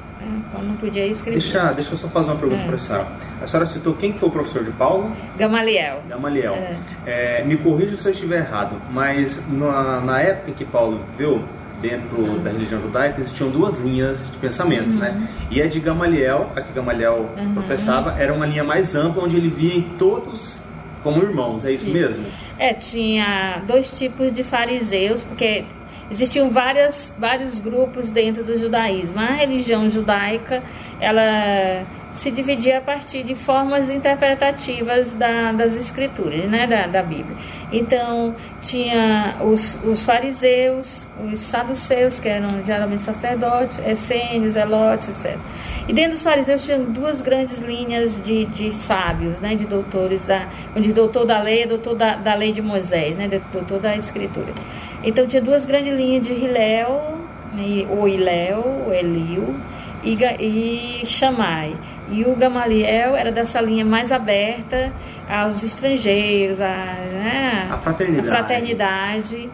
[0.53, 1.39] Quando não podia escrever.
[1.39, 2.67] Deixa, deixa eu só fazer uma pergunta é.
[2.67, 3.09] para a senhora.
[3.43, 5.13] A senhora citou quem foi o professor de Paulo?
[5.37, 6.03] Gamaliel.
[6.09, 6.55] Gamaliel.
[6.55, 6.77] É.
[7.07, 11.43] É, me corrija se eu estiver errado, mas na, na época em que Paulo viveu,
[11.81, 12.43] dentro uhum.
[12.43, 15.01] da religião judaica, existiam duas linhas de pensamentos, uhum.
[15.01, 15.29] né?
[15.51, 17.55] E a de Gamaliel, a que Gamaliel uhum.
[17.55, 20.65] professava, era uma linha mais ampla, onde ele via em todos
[21.07, 21.93] como irmãos, é isso Sim.
[21.93, 22.25] mesmo?
[22.59, 25.65] É, tinha dois tipos de fariseus, porque
[26.11, 29.19] existiam várias, vários grupos dentro do judaísmo.
[29.19, 30.63] A religião judaica,
[31.01, 37.37] ela se dividia a partir de formas interpretativas da, das escrituras, né, da, da Bíblia.
[37.71, 45.39] Então, tinha os, os fariseus, os saduceus, que eram geralmente sacerdotes, essênios, elotes, etc.
[45.87, 50.49] E dentro dos fariseus tinham duas grandes linhas de, de sábios, né, de doutores, da,
[50.75, 54.53] onde doutor da lei é doutor da, da lei de Moisés, né, doutor da escritura.
[55.07, 57.19] Então, tinha duas grandes linhas de Hilel,
[57.89, 59.55] o Iléu, o Eliu,
[60.03, 61.75] e, e Chamai.
[62.09, 64.93] E o Gamaliel era dessa linha mais aberta
[65.29, 68.29] aos estrangeiros, a, né, a fraternidade.
[68.29, 69.51] A fraternidade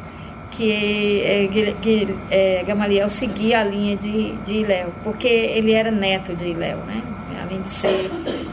[0.51, 6.35] que, é, que é, Gamaliel seguia a linha de, de Iléu, porque ele era neto
[6.35, 7.03] de Iléu, né?
[7.43, 8.11] além de ser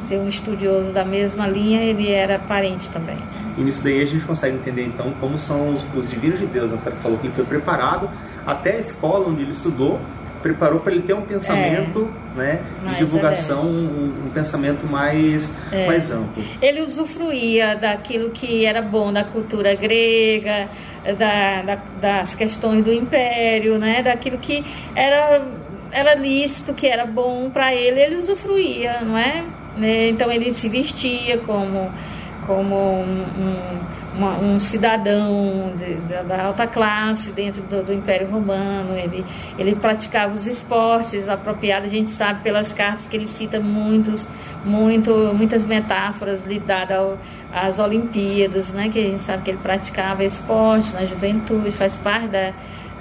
[0.09, 3.17] ser um estudioso da mesma linha, ele era parente também.
[3.59, 6.69] E nisso daí a gente consegue entender então como são os, os divinos de Deus.
[6.69, 8.09] Senhora falou que ele foi preparado
[8.47, 9.99] até a escola onde ele estudou,
[10.41, 15.85] preparou para ele ter um pensamento é, né, de divulgação, um, um, pensamento mais, é.
[15.85, 16.41] mais amplo.
[16.61, 20.69] Ele usufruía daquilo que era bom da cultura grega,
[21.17, 24.63] da, da, das questões do império, né, daquilo que
[24.95, 25.45] era,
[25.91, 29.43] era lícito, que era bom para ele, ele usufruía, não é?
[29.77, 31.91] Né, então ele se vestia como,
[32.45, 38.29] como um, um uma, um cidadão de, de, da alta classe dentro do, do, Império
[38.29, 38.95] Romano.
[38.95, 39.25] Ele,
[39.57, 41.87] ele praticava os esportes apropriados.
[41.87, 44.27] A gente sabe pelas cartas que ele cita muitos,
[44.65, 47.17] muito, muitas metáforas ligadas
[47.51, 48.89] às Olimpíadas, né?
[48.89, 52.51] que a gente sabe que ele praticava esporte na juventude, faz parte da,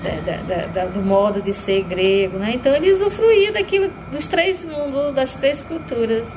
[0.02, 2.52] da, da, do modo de ser grego, né?
[2.54, 6.28] Então ele usufruía daquilo dos três mundos, das três culturas.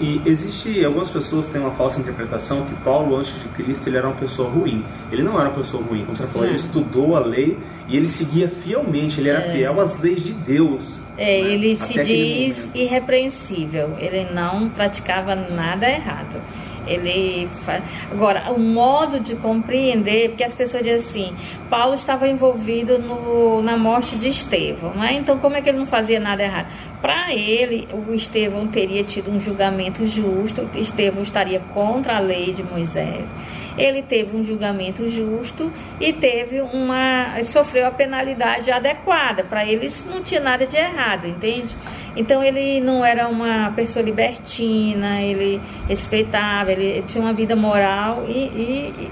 [0.00, 3.98] E existe algumas pessoas que têm uma falsa interpretação que Paulo antes de Cristo ele
[3.98, 4.82] era uma pessoa ruim.
[5.12, 8.08] Ele não era uma pessoa ruim, como você falou, ele estudou a lei e ele
[8.08, 9.52] seguia fielmente, ele era é.
[9.52, 10.98] fiel às leis de Deus.
[11.18, 11.52] É, né?
[11.52, 16.40] ele Até se diz irrepreensível, ele não praticava nada errado.
[16.86, 17.82] Ele faz...
[18.10, 21.36] Agora, o modo de compreender, porque as pessoas dizem assim,
[21.68, 25.12] Paulo estava envolvido no, na morte de Estevão, né?
[25.12, 26.66] então como é que ele não fazia nada errado?
[27.00, 32.62] Para ele, o Estevão teria tido um julgamento justo, Estevão estaria contra a lei de
[32.62, 33.30] Moisés
[33.78, 40.08] ele teve um julgamento justo e teve uma sofreu a penalidade adequada para ele isso
[40.08, 41.74] não tinha nada de errado entende
[42.16, 48.32] então ele não era uma pessoa libertina ele respeitava ele tinha uma vida moral e,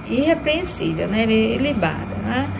[0.06, 1.22] e, irrepreensível né?
[1.22, 2.50] Ele libada né?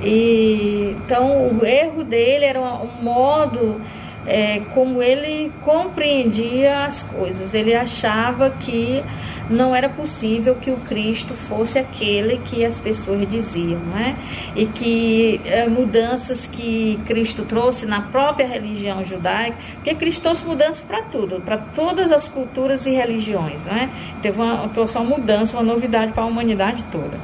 [0.00, 3.80] Então o erro dele era um modo
[4.28, 7.54] é, como ele compreendia as coisas.
[7.54, 9.02] Ele achava que
[9.48, 14.16] não era possível que o Cristo fosse aquele que as pessoas diziam, né?
[14.54, 20.82] E que é, mudanças que Cristo trouxe na própria religião judaica, porque Cristo trouxe mudanças
[20.82, 23.90] para tudo, para todas as culturas e religiões, né?
[24.20, 27.18] Teve uma, trouxe uma mudança, uma novidade para a humanidade toda.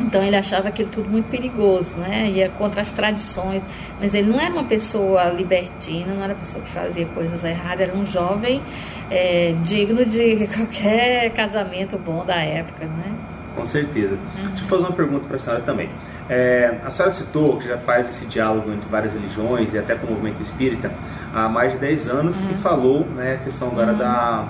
[0.00, 2.28] Então ele achava aquilo tudo muito perigoso, né?
[2.28, 3.62] Ia contra as tradições.
[4.00, 7.80] Mas ele não era uma pessoa libertina, não era uma pessoa que fazia coisas erradas,
[7.80, 8.62] era um jovem
[9.10, 13.14] é, digno de qualquer casamento bom da época, né?
[13.56, 14.14] Com certeza.
[14.14, 14.48] Uhum.
[14.50, 15.90] Deixa eu fazer uma pergunta para a senhora também.
[16.28, 20.06] É, a senhora citou que já faz esse diálogo entre várias religiões e até com
[20.06, 20.92] o movimento espírita
[21.34, 22.50] há mais de 10 anos uhum.
[22.52, 23.98] e falou né, a questão agora uhum.
[23.98, 24.48] da,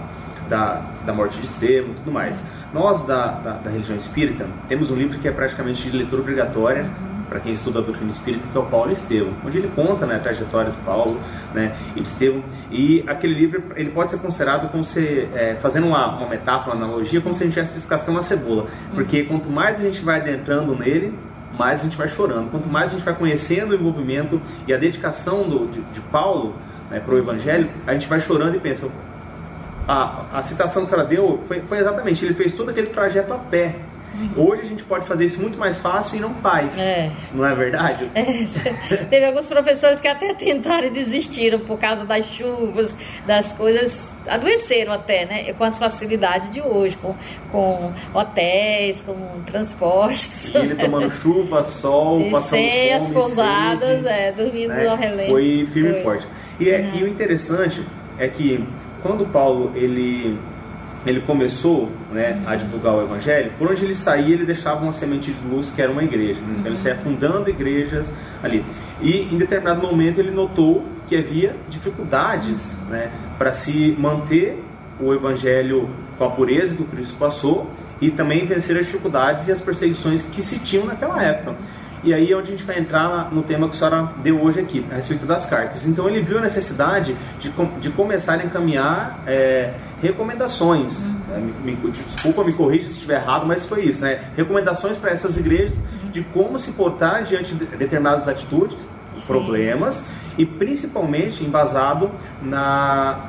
[0.51, 2.43] da, da morte de Estevão e tudo mais.
[2.73, 6.83] Nós, da, da, da, religião espírita, temos um livro que é praticamente de leitura obrigatória
[6.83, 7.23] uhum.
[7.29, 10.17] para quem estuda a doutrina espírita, que é o Paulo Estevão, onde ele conta né,
[10.17, 11.19] a trajetória do Paulo
[11.55, 12.43] né, e de Estevão.
[12.71, 16.85] E aquele livro ele pode ser considerado como se, é, fazendo uma, uma metáfora, uma
[16.85, 18.63] analogia, como se a gente estivesse descascando uma cebola.
[18.63, 18.95] Uhum.
[18.95, 21.15] Porque quanto mais a gente vai adentrando nele,
[21.59, 22.51] mais a gente vai chorando.
[22.51, 26.55] Quanto mais a gente vai conhecendo o envolvimento e a dedicação do, de, de Paulo
[26.91, 28.89] né, para o Evangelho, a gente vai chorando e pensa,
[29.89, 33.33] a, a citação que a senhora deu foi, foi exatamente, ele fez todo aquele trajeto
[33.33, 33.75] a pé.
[34.15, 34.49] Uhum.
[34.49, 36.77] Hoje a gente pode fazer isso muito mais fácil e não faz.
[36.79, 37.11] É.
[37.33, 38.11] Não é verdade?
[38.19, 38.97] É.
[39.05, 42.97] Teve alguns professores que até tentaram e desistiram por causa das chuvas,
[43.27, 44.21] das coisas.
[44.27, 45.53] Adoeceram até, né?
[45.53, 47.15] Com as facilidades de hoje, com,
[47.51, 49.15] com hotéis, com
[49.47, 50.49] transportes.
[50.49, 54.87] E ele tomando chuva, sol, e passando sem as pousadas, é, dormindo né?
[54.87, 55.31] ao relento.
[55.31, 56.27] Foi firme e forte.
[56.59, 56.99] E, é, uhum.
[56.99, 57.85] e o interessante
[58.19, 58.67] é que
[59.03, 60.39] quando Paulo ele
[61.07, 65.33] ele começou né, a divulgar o evangelho, por onde ele saía, ele deixava uma semente
[65.33, 66.41] de luz que era uma igreja.
[66.51, 68.65] Então ele saía fundando igrejas ali.
[69.01, 74.63] E em determinado momento ele notou que havia dificuldades né, para se manter
[75.01, 79.53] o evangelho com a pureza que o Cristo passou e também vencer as dificuldades e
[79.53, 81.57] as perseguições que se tinham naquela época.
[82.03, 84.61] E aí é onde a gente vai entrar no tema que a senhora deu hoje
[84.61, 85.87] aqui, a respeito das cartas.
[85.87, 91.05] Então ele viu a necessidade de, de começar a encaminhar é, recomendações.
[91.05, 91.19] Uhum.
[91.35, 94.31] É, me, me, desculpa, me corrija se estiver errado, mas foi isso, né?
[94.37, 96.11] Recomendações para essas igrejas uhum.
[96.11, 99.21] de como se portar diante de determinadas atitudes, Sim.
[99.27, 100.05] problemas,
[100.39, 103.29] e principalmente embasado na,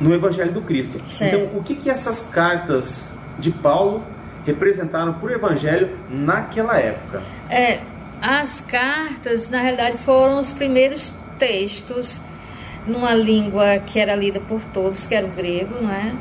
[0.00, 1.00] no Evangelho do Cristo.
[1.06, 1.36] Certo.
[1.36, 4.04] Então, o que, que essas cartas de Paulo
[4.44, 7.22] representaram para o Evangelho naquela época?
[7.48, 7.80] É,
[8.20, 12.20] as cartas, na realidade, foram os primeiros textos
[12.86, 16.14] numa língua que era lida por todos, que era o grego, não é?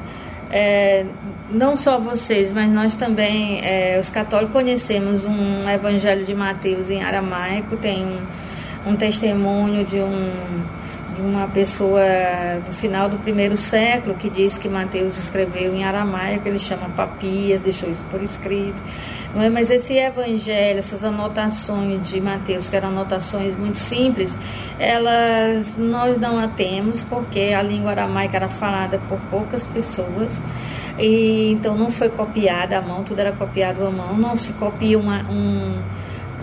[0.52, 1.06] É,
[1.52, 7.04] não só vocês, mas nós também, é, os católicos, conhecemos um Evangelho de Mateus em
[7.04, 10.32] aramaico, tem um, um testemunho de um,
[11.16, 12.02] de uma pessoa
[12.66, 17.62] no final do primeiro século que diz que Mateus escreveu em aramaico, ele chama Papias,
[17.62, 18.78] deixou isso por escrito.
[19.34, 19.50] Não é?
[19.50, 24.38] Mas esse evangelho, essas anotações de Mateus, que eram anotações muito simples,
[24.80, 30.42] elas nós não a temos porque a língua aramaica era falada por poucas pessoas
[30.98, 34.98] e então não foi copiada à mão, tudo era copiado à mão, não se copia
[34.98, 35.80] uma, um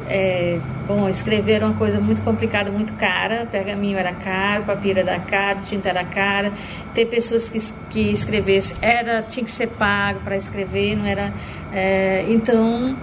[0.09, 3.46] é, bom, escrever uma coisa muito complicada, muito cara.
[3.46, 6.52] Pergaminho era caro, papiro era caro, tinta era cara.
[6.94, 7.59] Ter pessoas que,
[7.90, 11.32] que escrevessem era tinha que ser pago para escrever, não era.
[11.72, 12.96] É, então,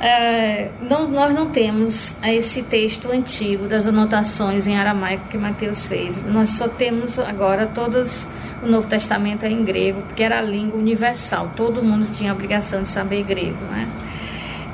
[0.00, 6.24] é, não, nós não temos esse texto antigo das anotações em aramaico que Mateus fez.
[6.24, 8.26] Nós só temos agora todos
[8.62, 11.52] o Novo Testamento é em grego, porque era a língua universal.
[11.56, 13.88] Todo mundo tinha a obrigação de saber grego, né?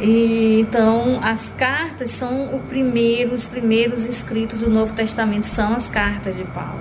[0.00, 5.88] E, então, as cartas são o primeiro, os primeiros escritos do Novo Testamento são as
[5.88, 6.80] cartas de Paulo.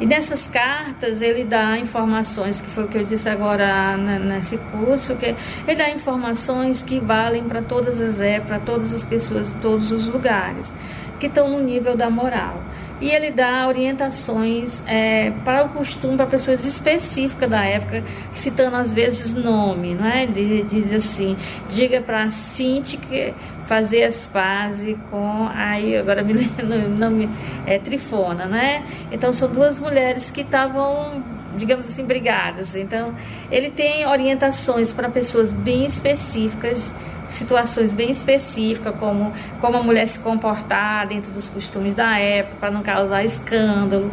[0.00, 5.16] E nessas cartas ele dá informações, que foi o que eu disse agora nesse curso,
[5.16, 5.34] que
[5.66, 10.06] ele dá informações que valem para todas as épocas, para todas as pessoas, todos os
[10.06, 10.72] lugares,
[11.18, 12.62] que estão no nível da moral
[13.00, 18.92] e ele dá orientações é, para o costume para pessoas específicas da época, citando às
[18.92, 20.26] vezes nome, não é?
[20.26, 21.36] Diz assim,
[21.68, 23.34] diga para Cinti que
[23.64, 26.32] fazer as pazes com aí agora me
[26.62, 27.28] lembro nome
[27.66, 28.84] é Trifona, né?
[29.12, 31.22] Então são duas mulheres que estavam
[31.56, 32.74] digamos assim brigadas.
[32.74, 33.14] Então
[33.50, 36.92] ele tem orientações para pessoas bem específicas
[37.30, 42.70] situações bem específicas, como como a mulher se comportar dentro dos costumes da época, para
[42.70, 44.12] não causar escândalo.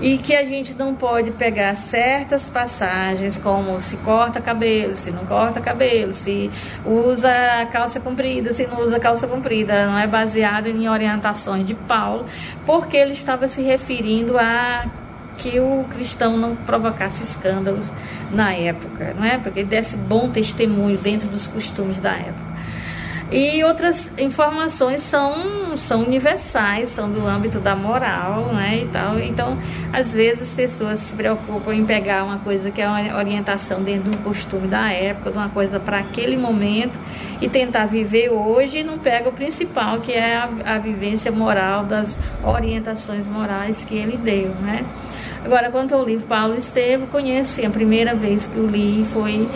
[0.00, 5.24] E que a gente não pode pegar certas passagens, como se corta cabelo, se não
[5.24, 6.50] corta cabelo, se
[6.84, 7.30] usa
[7.70, 12.26] calça comprida, se não usa calça comprida, não é baseado em orientações de Paulo,
[12.66, 14.86] porque ele estava se referindo a
[15.42, 17.92] que o cristão não provocasse escândalos
[18.30, 19.36] na época, não é?
[19.38, 22.52] Porque desse bom testemunho dentro dos costumes da época.
[23.32, 29.18] E outras informações são, são universais, são do âmbito da moral, né, e tal.
[29.18, 29.58] Então,
[29.90, 34.10] às vezes as pessoas se preocupam em pegar uma coisa que é uma orientação dentro
[34.10, 36.98] de um costume da época, de uma coisa para aquele momento
[37.40, 41.84] e tentar viver hoje e não pega o principal, que é a, a vivência moral
[41.84, 44.84] das orientações morais que ele deu, né?
[45.44, 49.48] Agora, quanto ao livro Paulo Estevo, conheço, a primeira vez que o li foi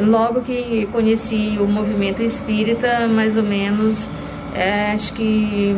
[0.00, 4.08] logo que conheci o movimento espírita, mais ou menos,
[4.52, 5.74] é, acho que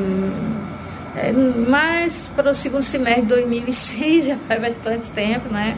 [1.15, 5.77] é, mais para o segundo semestre de 2006, já faz bastante tempo, né?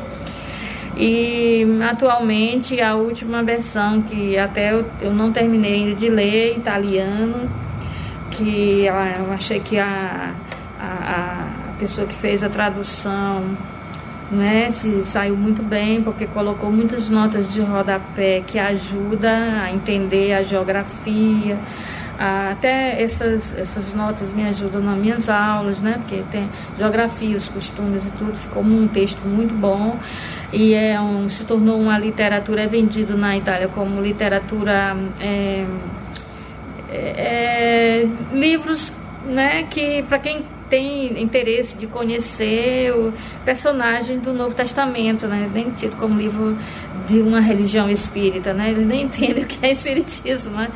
[0.96, 7.50] E atualmente a última versão que até eu, eu não terminei ainda de ler, italiano,
[8.30, 8.94] que eu
[9.32, 10.34] achei que a,
[10.78, 11.51] a
[11.82, 13.42] pessoa que fez a tradução
[14.30, 20.32] né, se saiu muito bem porque colocou muitas notas de rodapé que ajuda a entender
[20.32, 21.58] a geografia.
[22.18, 25.94] Até essas, essas notas me ajudam nas minhas aulas, né?
[25.98, 29.98] Porque tem geografia, os costumes e tudo, ficou um texto muito bom
[30.52, 35.66] e é um, se tornou uma literatura, é vendido na Itália como literatura é,
[36.88, 38.92] é, é livros
[39.26, 43.12] né, que para quem tem interesse de conhecer o
[43.44, 45.50] personagem do Novo Testamento, né?
[45.52, 46.56] nem tido como livro
[47.06, 48.70] de uma religião espírita, né?
[48.70, 50.56] eles nem entendem o que é espiritismo.
[50.56, 50.70] Né?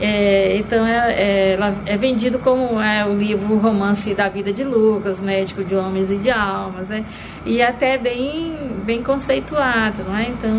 [0.00, 5.18] É, então é, é, é, vendido como é, o livro romance da vida de Lucas,
[5.18, 7.04] médico de homens e de almas, né?
[7.44, 10.04] e até bem, bem conceituado.
[10.04, 10.26] Né?
[10.28, 10.56] Então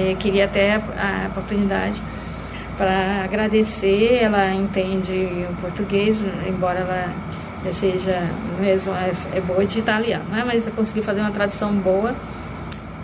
[0.00, 2.00] é, queria até a, a oportunidade
[2.78, 4.20] para agradecer.
[4.22, 7.33] Ela entende o português, embora ela
[7.72, 8.22] seja
[8.60, 10.44] mesmo é, é boa de italiano, né?
[10.46, 12.14] mas eu consegui fazer uma tradução boa.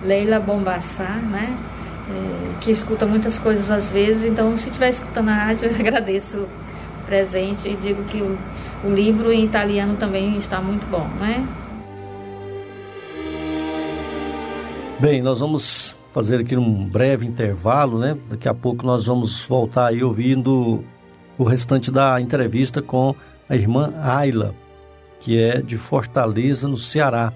[0.02, 1.56] Leila Bombassar, né?
[2.10, 6.38] É, que escuta muitas coisas às vezes, então se estiver escutando a rádio, eu agradeço
[6.38, 6.48] o
[7.06, 8.38] presente e digo que o,
[8.84, 11.46] o livro em italiano também está muito bom, né?
[14.98, 18.16] Bem, nós vamos fazer aqui um breve intervalo, né?
[18.28, 20.84] Daqui a pouco nós vamos voltar aí ouvindo
[21.38, 23.14] o restante da entrevista com
[23.50, 24.54] a irmã Ayla,
[25.18, 27.32] que é de Fortaleza, no Ceará.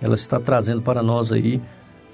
[0.00, 1.60] Ela está trazendo para nós aí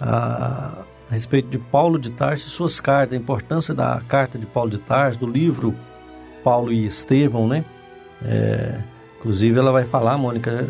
[0.00, 4.46] a, a respeito de Paulo de Tarso e suas cartas, a importância da carta de
[4.46, 5.74] Paulo de Tarso, do livro
[6.42, 7.62] Paulo e Estevão, né?
[8.24, 8.80] É,
[9.18, 10.66] inclusive ela vai falar, Mônica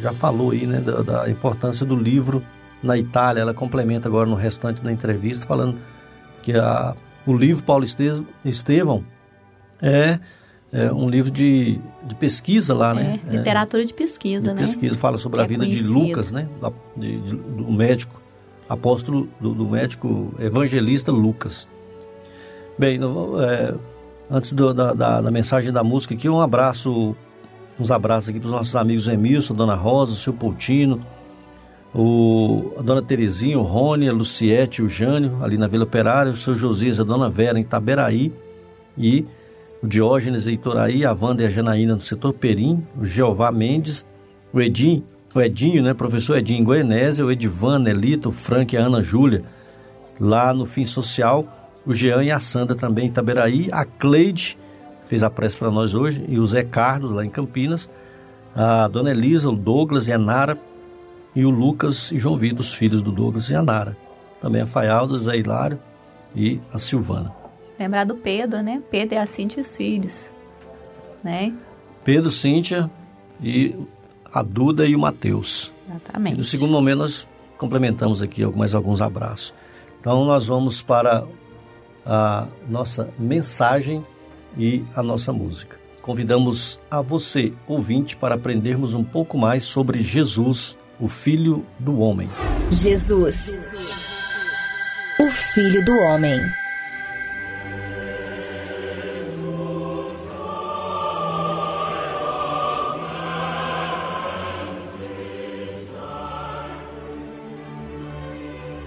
[0.00, 2.42] já falou aí, né, da, da importância do livro
[2.82, 3.42] na Itália.
[3.42, 5.78] Ela complementa agora no restante da entrevista falando
[6.42, 7.84] que a, o livro Paulo
[8.44, 9.04] Estevão
[9.80, 10.18] é
[10.72, 13.20] é um livro de, de pesquisa lá, né?
[13.28, 14.62] É, literatura de pesquisa, de né?
[14.62, 16.48] Pesquisa, fala sobre a vida de Lucas, né?
[16.96, 18.18] De, de, do médico,
[18.66, 21.68] apóstolo, do, do, médico evangelista Lucas.
[22.78, 22.98] Bem,
[23.38, 23.74] é,
[24.30, 27.14] antes do, da, da, da, mensagem da música aqui, um abraço,
[27.78, 31.00] uns abraços aqui para os nossos amigos Emilson, Dona Rosa, o seu Poutino,
[31.94, 36.36] o, a Dona Terezinha, o Rony, a Luciete, o Jânio, ali na Vila Operária, o
[36.36, 38.32] seu Josias, a Dona Vera, em Taberaí,
[38.96, 39.26] e
[39.82, 44.06] o Diógenes Eitoraí, a Wanda e a Janaína no setor Perim, o Jeová Mendes,
[44.52, 45.04] o Edinho,
[45.34, 49.42] o Edinho, né, professor Edinho Goianésia, o Edivan, Nelito, o Frank e a Ana Júlia,
[50.20, 51.44] lá no Fim Social,
[51.84, 54.56] o Jean e a Sandra também em Itaberaí, a Cleide,
[55.06, 57.90] fez a prece para nós hoje, e o Zé Carlos, lá em Campinas,
[58.54, 60.56] a Dona Elisa, o Douglas e a Nara,
[61.34, 63.96] e o Lucas e João Vitor, os filhos do Douglas e a Nara.
[64.40, 65.78] Também a Faialdo, Zé Hilário
[66.36, 67.41] e a Silvana.
[67.82, 68.80] Lembrar do Pedro, né?
[68.92, 70.30] Pedro é a Cíntia e os filhos,
[71.20, 71.52] né?
[72.04, 72.88] Pedro, Cíntia
[73.42, 73.74] e
[74.32, 75.72] a Duda e o Mateus.
[75.90, 76.34] Exatamente.
[76.34, 77.28] E no segundo momento nós
[77.58, 79.52] complementamos aqui mais alguns abraços.
[80.00, 81.26] Então nós vamos para
[82.06, 84.06] a nossa mensagem
[84.56, 85.76] e a nossa música.
[86.02, 92.28] Convidamos a você, ouvinte, para aprendermos um pouco mais sobre Jesus, o Filho do Homem.
[92.70, 93.56] Jesus,
[95.18, 96.38] o Filho do Homem.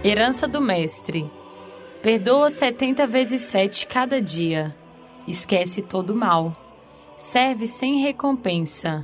[0.08, 1.28] Herança do Mestre.
[2.00, 4.76] Perdoa setenta vezes sete cada dia.
[5.28, 6.54] Esquece todo mal.
[7.18, 9.04] Serve sem recompensa.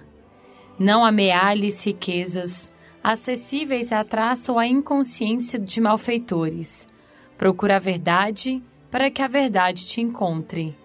[0.78, 2.72] Não amealhes riquezas,
[3.04, 6.88] acessíveis à traça ou à inconsciência de malfeitores.
[7.36, 10.78] Procura a verdade para que a verdade te encontre.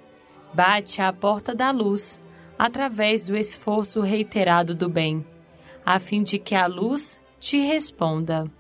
[0.55, 2.19] Bate à porta da luz,
[2.59, 5.23] através do esforço reiterado do bem,
[5.85, 8.51] a fim de que a luz te responda.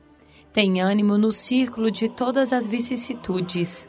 [0.57, 3.87] Tem ânimo no círculo de todas as vicissitudes.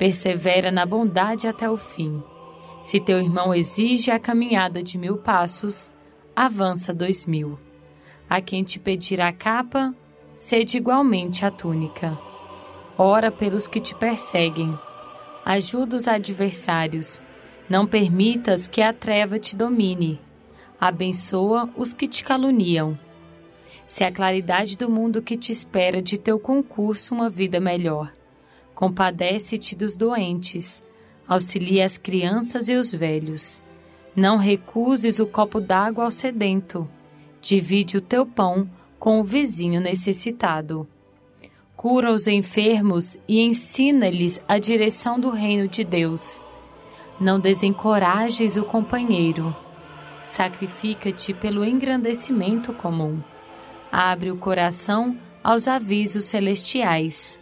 [0.00, 2.20] Persevera na bondade até o fim.
[2.82, 5.92] Se teu irmão exige a caminhada de mil passos,
[6.34, 7.56] avança dois mil.
[8.28, 9.94] A quem te pedir a capa,
[10.34, 12.18] cede igualmente a túnica.
[12.98, 14.76] Ora pelos que te perseguem.
[15.44, 17.22] Ajuda os adversários.
[17.68, 20.20] Não permitas que a treva te domine.
[20.80, 22.98] Abençoa os que te caluniam
[23.86, 28.12] se a claridade do mundo que te espera de teu concurso uma vida melhor.
[28.74, 30.82] Compadece-te dos doentes,
[31.26, 33.62] auxilia as crianças e os velhos.
[34.14, 36.88] Não recuses o copo d'água ao sedento.
[37.40, 38.68] Divide o teu pão
[38.98, 40.86] com o vizinho necessitado.
[41.76, 46.40] Cura os enfermos e ensina-lhes a direção do reino de Deus.
[47.20, 49.54] Não desencorajes o companheiro.
[50.22, 53.22] Sacrifica-te pelo engrandecimento comum
[53.90, 57.38] abre o coração aos avisos celestiais.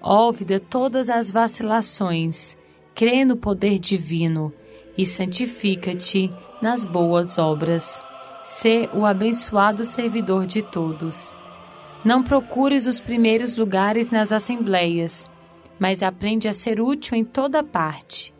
[0.00, 2.56] Óvida todas as vacilações,
[2.94, 4.52] crê no poder divino
[4.96, 6.30] e santifica-te
[6.62, 8.02] nas boas obras.
[8.44, 11.36] Sê o abençoado servidor de todos.
[12.04, 15.28] Não procures os primeiros lugares nas assembleias,
[15.78, 18.34] mas aprende a ser útil em toda parte.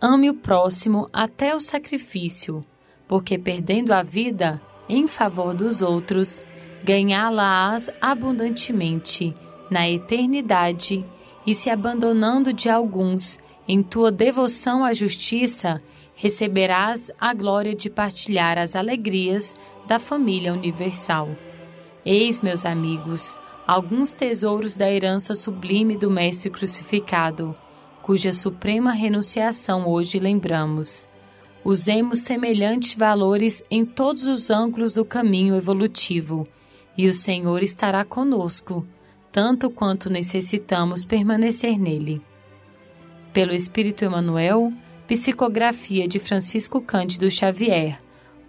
[0.00, 2.64] Ame o próximo até o sacrifício,
[3.06, 6.44] porque perdendo a vida em favor dos outros,
[6.84, 9.34] ganhá-la-ás abundantemente
[9.70, 11.04] na eternidade,
[11.46, 15.82] e se abandonando de alguns em tua devoção à justiça,
[16.14, 21.30] receberás a glória de partilhar as alegrias da família universal.
[22.04, 27.56] Eis, meus amigos, alguns tesouros da herança sublime do Mestre crucificado,
[28.02, 31.07] cuja suprema renunciação hoje lembramos.
[31.68, 36.48] Usemos semelhantes valores em todos os ângulos do caminho evolutivo
[36.96, 38.86] e o Senhor estará conosco,
[39.30, 42.22] tanto quanto necessitamos permanecer nele.
[43.34, 44.72] Pelo Espírito Emanuel,
[45.06, 48.00] psicografia de Francisco Cândido Xavier,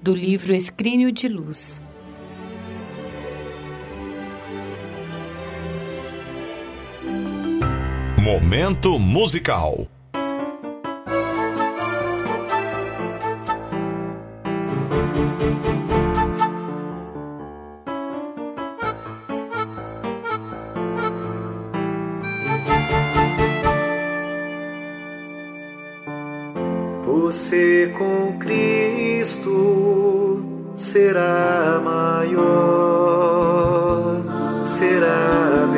[0.01, 1.81] do livro Escrínio de Luz.
[8.17, 9.89] Momento musical.
[27.29, 30.43] Você com Cristo
[30.75, 32.39] será maior,
[34.65, 35.68] será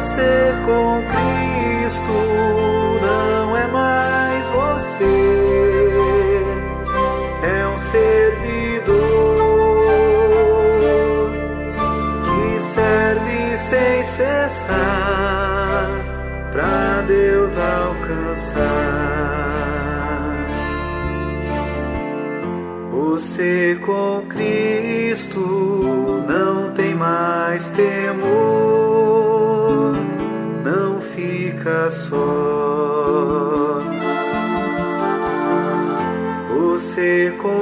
[0.00, 2.16] Você com Cristo
[3.02, 5.04] não é mais você,
[7.42, 9.00] é um servidor
[12.24, 15.88] que serve sem cessar
[16.50, 18.60] pra Deus alcançar.
[22.90, 24.09] Você com
[27.60, 28.22] mais temor,
[30.64, 32.16] não fica só.
[36.56, 37.59] Você com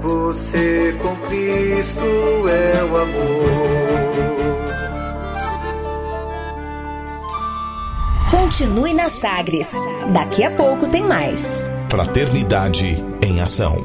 [0.00, 2.00] Você com Cristo
[2.48, 3.88] é o amor.
[8.30, 9.72] Continue na Sagres.
[10.12, 11.68] Daqui a pouco tem mais.
[11.90, 13.84] Fraternidade em Ação.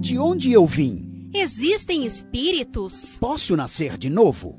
[0.00, 1.30] De onde eu vim?
[1.32, 3.16] Existem espíritos?
[3.20, 4.58] Posso nascer de novo?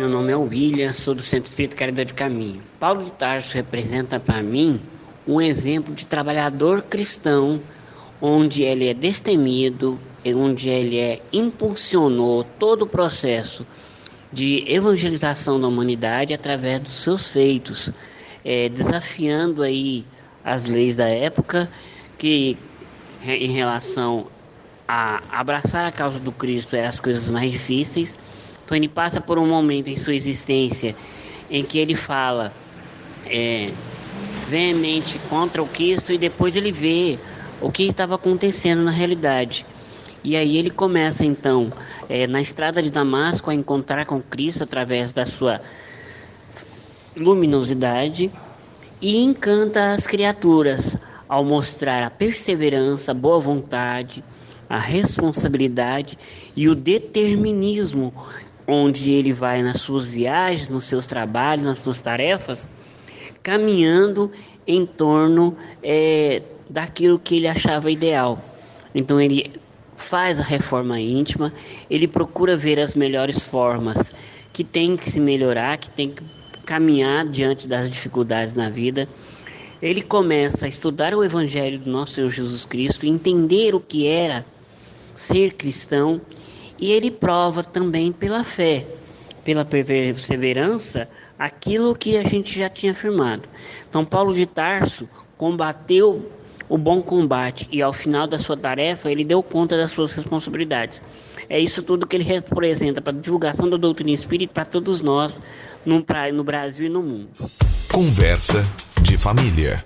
[0.00, 2.62] Meu nome é William, sou do Centro Espírita Caridade do Caminho.
[2.78, 4.80] Paulo de Tarso representa para mim
[5.26, 7.60] um exemplo de trabalhador cristão,
[8.18, 13.66] onde ele é destemido, onde ele é impulsionou todo o processo
[14.32, 17.90] de evangelização da humanidade através dos seus feitos,
[18.42, 20.06] é, desafiando aí
[20.42, 21.70] as leis da época
[22.16, 22.56] que
[23.22, 24.28] em relação
[24.88, 28.18] a abraçar a causa do Cristo é as coisas mais difíceis.
[28.74, 30.94] Ele passa por um momento em sua existência
[31.50, 32.52] em que ele fala
[33.26, 33.70] é,
[34.48, 37.18] veemente contra o Cristo e depois ele vê
[37.60, 39.66] o que estava acontecendo na realidade.
[40.22, 41.72] E aí ele começa então
[42.08, 45.60] é, na estrada de Damasco a encontrar com Cristo através da sua
[47.16, 48.30] luminosidade
[49.00, 50.96] e encanta as criaturas
[51.28, 54.22] ao mostrar a perseverança, a boa vontade,
[54.68, 56.18] a responsabilidade
[56.54, 58.12] e o determinismo
[58.70, 62.68] onde ele vai nas suas viagens, nos seus trabalhos, nas suas tarefas,
[63.42, 64.30] caminhando
[64.66, 68.42] em torno é, daquilo que ele achava ideal.
[68.94, 69.52] Então ele
[69.96, 71.52] faz a reforma íntima,
[71.90, 74.14] ele procura ver as melhores formas
[74.52, 76.22] que tem que se melhorar, que tem que
[76.64, 79.08] caminhar diante das dificuldades na vida.
[79.82, 84.44] Ele começa a estudar o Evangelho do nosso Senhor Jesus Cristo, entender o que era
[85.14, 86.20] ser cristão,
[86.80, 88.86] e ele prova também pela fé,
[89.44, 91.08] pela perseverança,
[91.38, 93.48] aquilo que a gente já tinha afirmado.
[93.88, 96.30] Então, Paulo de Tarso combateu
[96.68, 101.02] o bom combate e ao final da sua tarefa ele deu conta das suas responsabilidades.
[101.48, 105.40] É isso tudo que ele representa para a divulgação da doutrina espírita para todos nós
[105.84, 107.28] no, no Brasil e no mundo.
[107.92, 108.64] Conversa
[109.02, 109.84] de família.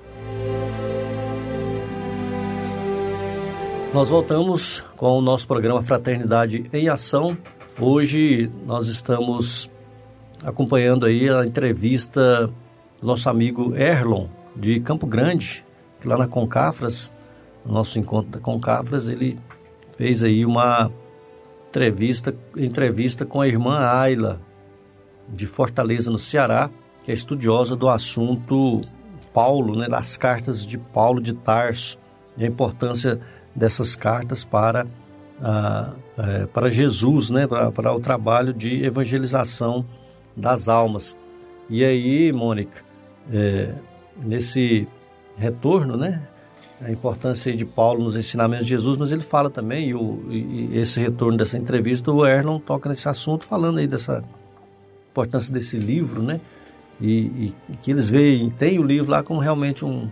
[3.95, 7.39] Nós voltamos com o nosso programa Fraternidade em Ação.
[7.79, 9.71] Hoje nós estamos
[10.43, 12.49] acompanhando aí a entrevista
[13.01, 14.27] do nosso amigo Erlon
[14.57, 15.65] de Campo Grande,
[16.01, 17.13] que lá na Concafras,
[17.65, 19.39] no nosso encontro da Concafras, ele
[19.97, 20.91] fez aí uma
[21.69, 24.41] entrevista, entrevista com a irmã Ayla,
[25.29, 26.69] de Fortaleza, no Ceará,
[27.05, 28.81] que é estudiosa do assunto
[29.33, 31.97] Paulo, né, das cartas de Paulo de Tarso,
[32.37, 33.21] e a importância
[33.55, 34.87] dessas cartas para,
[35.41, 39.85] a, é, para Jesus, né, para, para o trabalho de evangelização
[40.37, 41.17] das almas.
[41.69, 42.83] E aí, Mônica,
[43.33, 43.73] é,
[44.23, 44.87] nesse
[45.37, 46.23] retorno, né?
[46.81, 50.77] A importância de Paulo nos ensinamentos de Jesus, mas ele fala também, e, o, e
[50.77, 54.23] esse retorno dessa entrevista, o Erlon toca nesse assunto, falando aí dessa
[55.11, 56.41] importância desse livro, né?
[57.01, 60.09] E, e que eles veem, tem o livro lá como realmente um,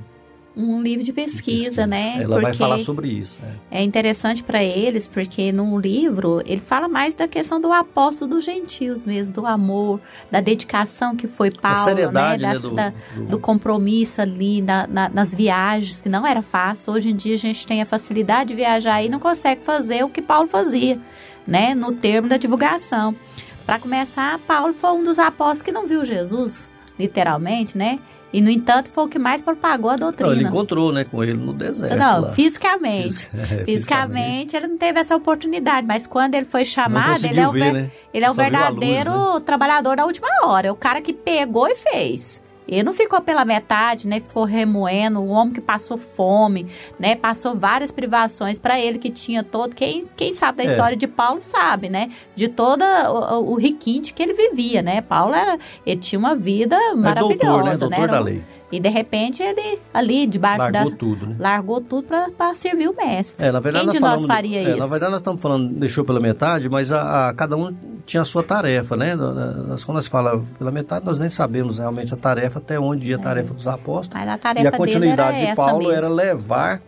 [0.56, 1.86] um livro de pesquisa, de pesquisa.
[1.86, 2.22] né?
[2.22, 3.40] Ela vai falar sobre isso.
[3.70, 8.34] É, é interessante para eles, porque no livro ele fala mais da questão do apóstolo
[8.34, 10.00] dos gentios mesmo, do amor,
[10.30, 12.52] da dedicação que foi Paulo, a seriedade, né?
[12.52, 12.58] né?
[12.58, 13.24] Do, da, do...
[13.26, 16.92] do, compromisso ali na, na, nas viagens, que não era fácil.
[16.92, 20.08] Hoje em dia a gente tem a facilidade de viajar e não consegue fazer o
[20.08, 20.98] que Paulo fazia,
[21.46, 21.74] né?
[21.74, 23.16] No termo da divulgação.
[23.64, 28.00] Para começar, Paulo foi um dos apóstolos que não viu Jesus, literalmente, né?
[28.32, 30.30] E, no entanto, foi o que mais propagou a doutrina.
[30.30, 31.96] Não, ele encontrou né, com ele no deserto.
[31.96, 32.32] Não, lá.
[32.32, 33.30] fisicamente.
[33.42, 34.56] É, fisicamente.
[34.56, 37.90] ele não teve essa oportunidade, mas quando ele foi chamado, ele é o, ver, né?
[38.14, 39.40] ele é o verdadeiro luz, né?
[39.44, 40.68] trabalhador da última hora.
[40.68, 42.42] É o cara que pegou e fez.
[42.66, 44.20] Ele não ficou pela metade, né?
[44.20, 45.20] Ficou remoendo.
[45.20, 46.66] O homem que passou fome,
[46.98, 47.16] né?
[47.16, 49.74] Passou várias privações para ele que tinha todo.
[49.74, 50.66] Quem, quem sabe da é.
[50.66, 52.10] história de Paulo sabe, né?
[52.34, 55.00] De todo o, o requinte que ele vivia, né?
[55.00, 57.76] Paulo era, ele tinha uma vida maravilhosa, é doutor, né?
[57.76, 58.06] Doutor né?
[58.06, 58.42] da lei.
[58.72, 61.36] E de repente ele ali debaixo largou da tudo, né?
[61.38, 63.46] largou tudo para servir o mestre.
[63.46, 64.78] É, na verdade Quem de nós, faria é, isso?
[64.78, 68.24] Na verdade nós estamos falando deixou pela metade, mas a, a, cada um tinha a
[68.24, 69.14] sua tarefa, né?
[69.14, 73.16] Nós, quando nós falamos pela metade, nós nem sabemos realmente a tarefa até onde ia
[73.16, 73.22] a é.
[73.22, 74.26] tarefa dos apóstolos.
[74.26, 75.92] A tarefa e a continuidade de Paulo mesmo.
[75.92, 76.80] era levar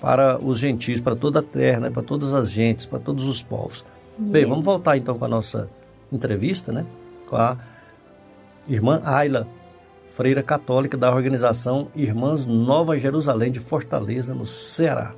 [0.00, 1.90] para os gentios, para toda a terra, né?
[1.90, 3.84] para todas as gentes, para todos os povos.
[4.16, 5.68] Bem, vamos voltar então com a nossa
[6.12, 6.86] entrevista, né?
[7.26, 7.58] Com a
[8.68, 9.48] irmã Ayla
[10.16, 15.12] freira católica da organização Irmãs Nova Jerusalém de Fortaleza, no Ceará.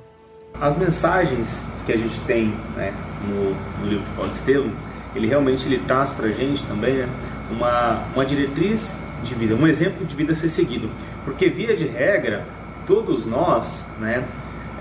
[0.59, 2.93] As mensagens que a gente tem né,
[3.25, 4.71] no, no, livro de Paulo Estevam,
[5.15, 7.09] ele realmente ele traz para a gente também né,
[7.49, 8.93] uma, uma diretriz
[9.23, 10.89] de vida, um exemplo de vida a ser seguido.
[11.23, 12.45] Porque, via de regra,
[12.85, 14.25] todos nós né,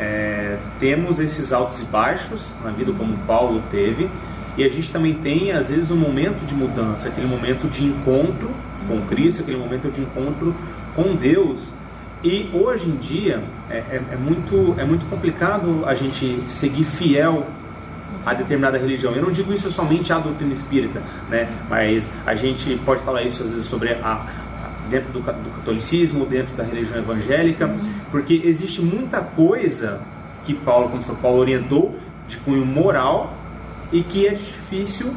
[0.01, 4.11] é, temos esses altos e baixos na vida, como Paulo teve,
[4.57, 8.53] e a gente também tem, às vezes, um momento de mudança, aquele momento de encontro
[8.89, 10.55] com Cristo, aquele momento de encontro
[10.97, 11.61] com Deus.
[12.24, 17.47] E hoje em dia é, é, é, muito, é muito complicado a gente seguir fiel
[18.26, 19.14] a determinada religião.
[19.14, 21.49] Eu não digo isso somente à doutrina espírita, né?
[21.68, 24.26] mas a gente pode falar isso às vezes sobre a,
[24.91, 27.70] dentro do, do catolicismo, dentro da religião evangélica,
[28.11, 30.01] porque existe muita coisa
[30.45, 33.34] que Paulo, como São Paulo orientou, de cunho moral
[33.93, 35.14] e que é difícil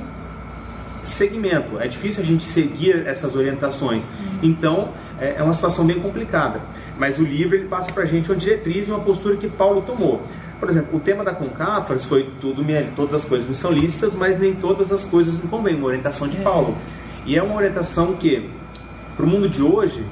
[1.03, 1.79] segmento.
[1.79, 4.07] É difícil a gente seguir essas orientações.
[4.41, 4.89] Então,
[5.19, 6.61] é, é uma situação bem complicada.
[6.97, 9.81] Mas o livro ele passa para a gente uma diretriz e uma postura que Paulo
[9.81, 10.21] tomou.
[10.59, 12.63] Por exemplo, o tema da Concafras foi tudo,
[12.95, 15.75] todas as coisas me são lícitas, mas nem todas as coisas me convêm.
[15.75, 16.41] Uma orientação de é.
[16.41, 16.77] Paulo.
[17.25, 18.49] E é uma orientação que,
[19.15, 20.05] para o mundo de hoje,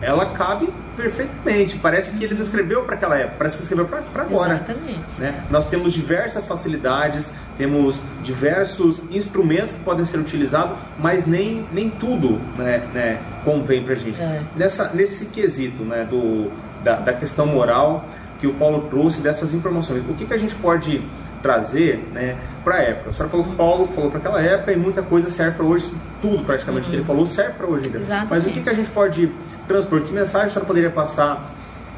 [0.00, 0.68] ela cabe
[0.98, 1.78] perfeitamente.
[1.78, 4.54] Parece que ele não escreveu para aquela época, parece que escreveu para agora.
[4.54, 5.20] Exatamente.
[5.20, 5.44] Né?
[5.48, 12.40] Nós temos diversas facilidades, temos diversos instrumentos que podem ser utilizados, mas nem, nem tudo
[12.56, 14.20] né, né, convém para a gente.
[14.20, 14.42] É.
[14.56, 16.50] Nessa, nesse quesito né, do,
[16.82, 18.04] da, da questão moral
[18.40, 21.02] que o Paulo trouxe dessas informações, o que, que a gente pode
[21.42, 23.10] trazer né, para a época.
[23.10, 25.92] A senhora falou que Paulo falou para aquela época e muita coisa serve para hoje,
[26.20, 26.90] tudo praticamente Uhum.
[26.90, 27.98] que ele falou serve para hoje ainda.
[27.98, 28.30] Exatamente.
[28.30, 29.32] Mas o que, que a gente pode
[29.68, 30.00] transpor?
[30.00, 31.50] Que mensagem a senhora poderia passar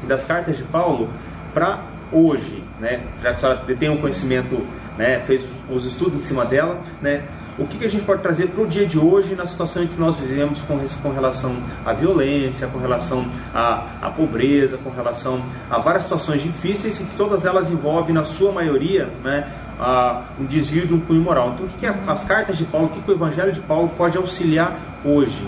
[0.07, 1.09] das cartas de Paulo
[1.53, 1.79] para
[2.11, 2.63] hoje?
[2.79, 3.01] Né?
[3.23, 4.65] Já que a senhora tem um conhecimento,
[4.97, 7.21] né, fez os estudos em cima dela, né?
[7.59, 9.87] o que, que a gente pode trazer para o dia de hoje na situação em
[9.87, 11.55] que nós vivemos com, com relação
[11.85, 17.15] à violência, com relação à, à pobreza, com relação a várias situações difíceis e que
[17.15, 21.51] todas elas envolvem, na sua maioria, né, a- um desvio de um cunho moral.
[21.53, 23.91] Então, o que, que as cartas de Paulo, o que, que o Evangelho de Paulo
[23.97, 25.45] pode auxiliar hoje?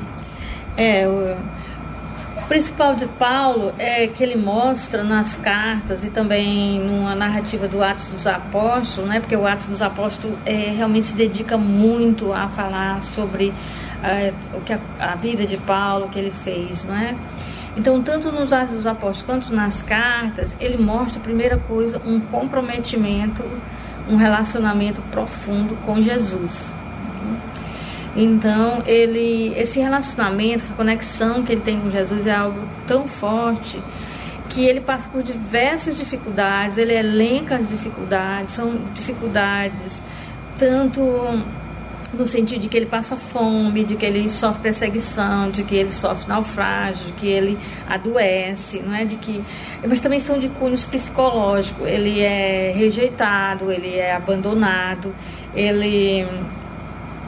[0.77, 1.35] É, o,
[2.43, 7.81] o principal de Paulo é que ele mostra nas cartas e também numa narrativa do
[7.81, 9.21] Atos dos Apóstolos, né?
[9.21, 13.53] Porque o Atos dos Apóstolos é, realmente se dedica muito a falar sobre
[14.03, 17.15] é, o que a, a vida de Paulo, o que ele fez, não é?
[17.77, 23.41] Então, tanto nos Atos dos Apóstolos quanto nas cartas, ele mostra, primeira coisa, um comprometimento,
[24.09, 26.72] um relacionamento profundo com Jesus.
[28.15, 33.81] Então, ele, esse relacionamento, essa conexão que ele tem com Jesus é algo tão forte
[34.49, 39.99] que ele passa por diversas dificuldades, ele elenca as dificuldades, são dificuldades
[40.59, 41.01] tanto
[42.13, 45.91] no sentido de que ele passa fome, de que ele sofre perseguição, de que ele
[45.91, 47.57] sofre naufrágio, de que ele
[47.89, 49.03] adoece, não é?
[49.03, 49.43] De que,
[49.87, 51.87] mas também são de cunhos psicológicos.
[51.87, 55.15] Ele é rejeitado, ele é abandonado,
[55.55, 56.27] ele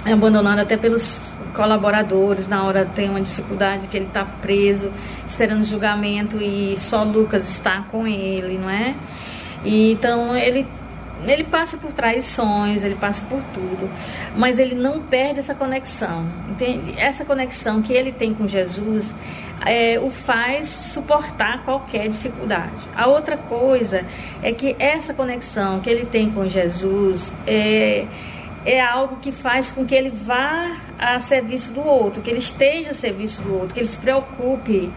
[0.05, 1.19] é abandonado até pelos
[1.55, 4.91] colaboradores, na hora tem uma dificuldade que ele está preso,
[5.27, 8.95] esperando julgamento e só Lucas está com ele, não é?
[9.63, 10.67] E, então ele
[11.23, 13.89] ele passa por traições, ele passa por tudo,
[14.35, 16.93] mas ele não perde essa conexão, entende?
[16.97, 19.13] Essa conexão que ele tem com Jesus
[19.65, 22.73] é, o faz suportar qualquer dificuldade.
[22.95, 24.05] A outra coisa
[24.43, 28.05] é que essa conexão que ele tem com Jesus é
[28.65, 32.91] é algo que faz com que ele vá a serviço do outro, que ele esteja
[32.91, 34.91] a serviço do outro, que ele se preocupe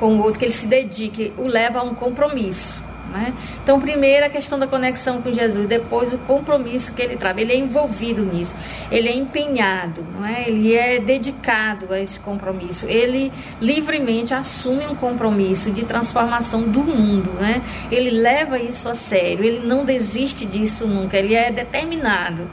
[0.00, 2.82] com o outro, que ele se dedique, o leva a um compromisso.
[3.12, 3.34] Né?
[3.62, 7.36] Então, primeiro a questão da conexão com Jesus, depois o compromisso que ele traz.
[7.36, 8.54] Ele é envolvido nisso,
[8.90, 10.48] ele é empenhado, não é?
[10.48, 12.86] ele é dedicado a esse compromisso.
[12.86, 17.32] Ele livremente assume um compromisso de transformação do mundo.
[17.38, 17.62] Né?
[17.90, 22.48] Ele leva isso a sério, ele não desiste disso nunca, ele é determinado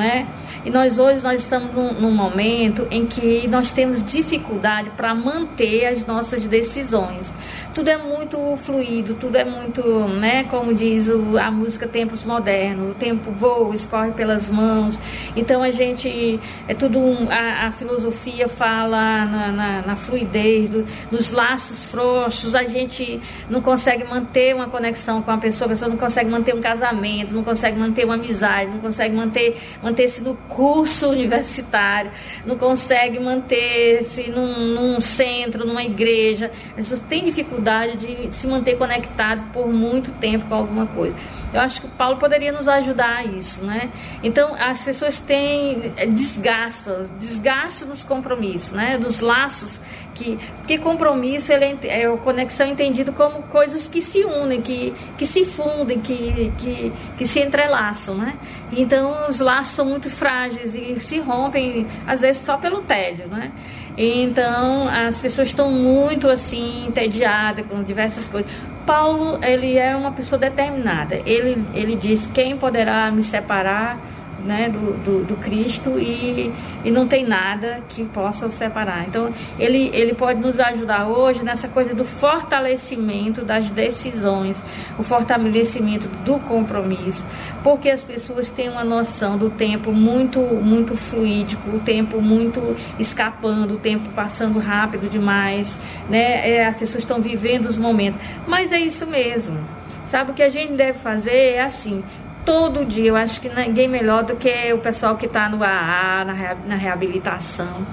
[0.00, 0.26] é?
[0.64, 5.86] E nós hoje nós estamos num, num momento em que nós temos dificuldade para manter
[5.86, 7.32] as nossas decisões.
[7.74, 10.44] Tudo é muito fluido, tudo é muito, né?
[10.44, 14.96] Como diz o, a música Tempos Modernos, o tempo voa, escorre pelas mãos.
[15.34, 20.86] Então a gente é tudo um, a, a filosofia fala na, na, na fluidez, do,
[21.10, 22.54] nos laços frouxos.
[22.54, 23.20] A gente
[23.50, 27.34] não consegue manter uma conexão com a pessoa, a pessoa não consegue manter um casamento,
[27.34, 32.12] não consegue manter uma amizade, não consegue manter manter-se no curso universitário,
[32.46, 36.52] não consegue manter-se num, num, centro, numa igreja.
[36.70, 37.63] As pessoas têm dificuldade
[37.96, 41.16] de se manter conectado por muito tempo com alguma coisa.
[41.52, 43.90] Eu acho que o Paulo poderia nos ajudar a isso, né?
[44.24, 48.98] Então, as pessoas têm desgaste, desgaste dos compromissos, né?
[48.98, 49.80] Dos laços
[50.14, 55.26] que porque compromisso ele é, é conexão entendido como coisas que se unem, que, que
[55.26, 58.38] se fundem, que, que, que se entrelaçam, né?
[58.72, 63.52] Então, os laços são muito frágeis e se rompem às vezes só pelo tédio, né?
[63.96, 68.50] Então, as pessoas estão muito assim entediadas com diversas coisas.
[68.84, 71.20] Paulo, ele é uma pessoa determinada.
[71.24, 74.13] Ele, ele diz: quem poderá me separar
[74.44, 76.52] né, do, do, do, Cristo e,
[76.84, 79.06] e não tem nada que possa separar.
[79.08, 84.62] Então, ele, ele pode nos ajudar hoje nessa coisa do fortalecimento das decisões,
[84.98, 87.24] o fortalecimento do compromisso,
[87.62, 93.74] porque as pessoas têm uma noção do tempo muito, muito fluídico, o tempo muito escapando,
[93.74, 95.76] o tempo passando rápido demais,
[96.08, 96.48] né?
[96.48, 98.20] É, as pessoas estão vivendo os momentos.
[98.46, 99.58] Mas é isso mesmo.
[100.06, 102.04] Sabe o que a gente deve fazer é assim,
[102.44, 103.08] todo dia.
[103.08, 106.24] Eu acho que ninguém melhor do que o pessoal que está no AA,
[106.66, 107.86] na, reabilitação.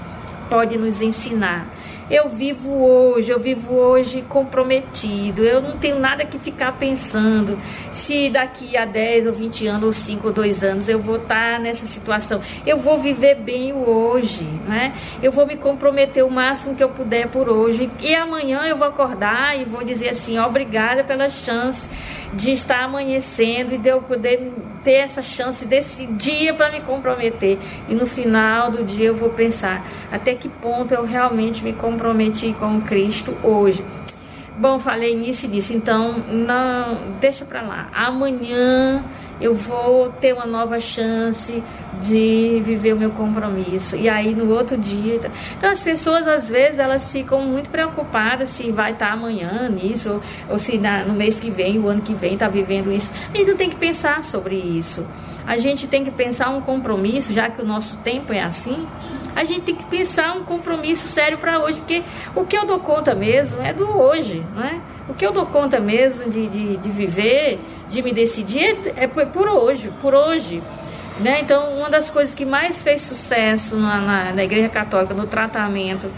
[0.50, 1.66] pode nos ensinar.
[2.12, 5.46] Eu vivo hoje, eu vivo hoje comprometido.
[5.46, 7.58] Eu não tenho nada que ficar pensando
[7.90, 11.58] se daqui a 10 ou 20 anos, ou 5 ou 2 anos eu vou estar
[11.58, 12.42] nessa situação.
[12.68, 14.94] Eu vou viver bem hoje, né?
[15.24, 17.90] Eu vou me comprometer o máximo que eu puder por hoje.
[18.02, 21.88] E amanhã eu vou acordar e vou dizer assim: obrigada pela chance
[22.34, 24.52] de estar amanhecendo e de eu poder
[24.84, 27.58] ter essa chance desse dia para me comprometer.
[27.88, 32.56] E no final do dia eu vou pensar até que ponto eu realmente me comprometi
[32.60, 33.84] com Cristo hoje.
[34.58, 37.90] Bom, falei nisso e disse, então não deixa para lá.
[37.94, 39.04] Amanhã
[39.42, 41.64] eu vou ter uma nova chance
[42.00, 43.96] de viver o meu compromisso.
[43.96, 45.20] E aí no outro dia.
[45.58, 50.22] Então as pessoas às vezes elas ficam muito preocupadas se vai estar amanhã nisso, ou,
[50.52, 53.12] ou se na, no mês que vem, o ano que vem, está vivendo isso.
[53.34, 55.06] A gente não tem que pensar sobre isso.
[55.46, 58.88] A gente tem que pensar um compromisso, já que o nosso tempo é assim
[59.36, 62.04] a gente tem que pensar um compromisso sério para hoje, porque
[62.36, 64.82] o que eu dou conta mesmo é do hoje, não é?
[65.08, 67.60] O que eu dou conta mesmo de, de, de viver,
[67.92, 70.64] de me decidir, é, por hoje, por hoje.
[71.20, 71.42] Né?
[71.42, 76.10] Então, uma das coisas que mais fez sucesso na, na, na Igreja Católica, no tratamento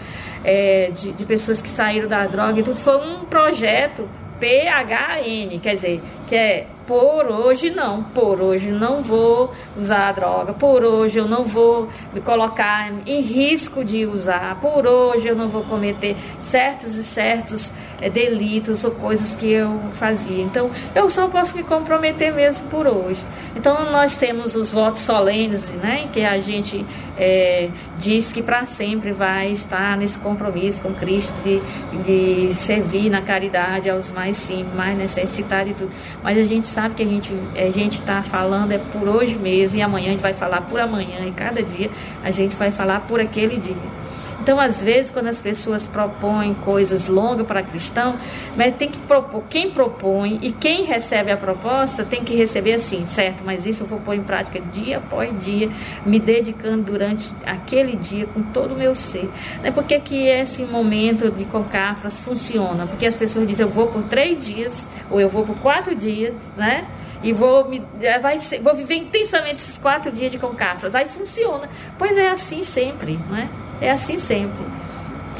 [0.43, 4.07] é, de, de pessoas que saíram da droga e tudo, foi um projeto
[4.39, 10.53] PHN, quer dizer, que é por hoje não, por hoje não vou usar a droga,
[10.53, 15.47] por hoje eu não vou me colocar em risco de usar, por hoje eu não
[15.47, 17.71] vou cometer certos e certos
[18.01, 20.43] é, delitos ou coisas que eu fazia.
[20.43, 23.25] Então eu só posso me comprometer mesmo por hoje.
[23.55, 26.85] Então nós temos os votos solenes, né, que a gente
[27.17, 31.61] é, diz que para sempre vai estar nesse compromisso com Cristo de,
[32.03, 35.91] de servir na caridade aos mais simples, mais necessitados e tudo.
[36.23, 39.77] Mas a gente sabe que a gente a gente está falando é por hoje mesmo
[39.77, 41.91] e amanhã a gente vai falar por amanhã e cada dia
[42.23, 44.02] a gente vai falar por aquele dia.
[44.43, 48.17] Então, às vezes, quando as pessoas propõem coisas longas para cristão,
[48.57, 53.05] mas tem que propor, quem propõe e quem recebe a proposta tem que receber assim,
[53.05, 53.41] certo?
[53.45, 55.69] Mas isso eu vou pôr em prática dia após dia,
[56.05, 59.31] me dedicando durante aquele dia com todo o meu ser.
[59.61, 59.71] Né?
[59.71, 62.85] Por que, que esse momento de concafras funciona?
[62.85, 66.33] Porque as pessoas dizem, eu vou por três dias, ou eu vou por quatro dias,
[66.57, 66.85] né?
[67.23, 70.89] e vou me é, vai ser, vou viver intensamente esses quatro dias de concafra.
[70.89, 71.69] Daí funciona.
[71.97, 73.47] Pois é assim sempre, não é?
[73.83, 74.65] É assim sempre.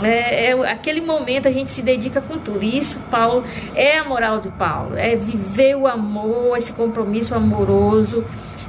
[0.02, 2.62] É, é, aquele momento a gente se dedica com tudo.
[2.62, 4.98] E isso, Paulo, é a moral de Paulo.
[4.98, 8.26] É viver o amor, esse compromisso amoroso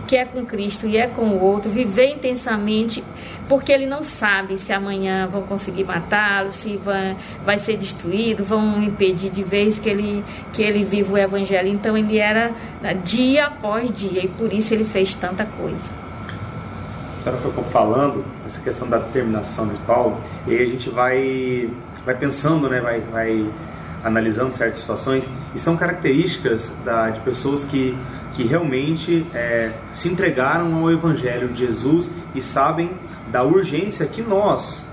[0.06, 3.02] que é com Cristo e é com o outro, viver intensamente,
[3.48, 8.82] porque ele não sabe se amanhã vão conseguir matá-lo, se vai, vai ser destruído, vão
[8.82, 10.22] impedir de vez que ele,
[10.52, 11.68] que ele viva o evangelho.
[11.68, 12.52] Então ele era
[13.02, 16.03] dia após dia e por isso ele fez tanta coisa
[17.24, 21.70] senhora foi falando, essa questão da determinação de Paulo, e aí a gente vai,
[22.04, 23.46] vai pensando, né, vai, vai
[24.02, 27.96] analisando certas situações, e são características da, de pessoas que,
[28.34, 32.90] que realmente é, se entregaram ao Evangelho de Jesus e sabem
[33.32, 34.86] da urgência que nós,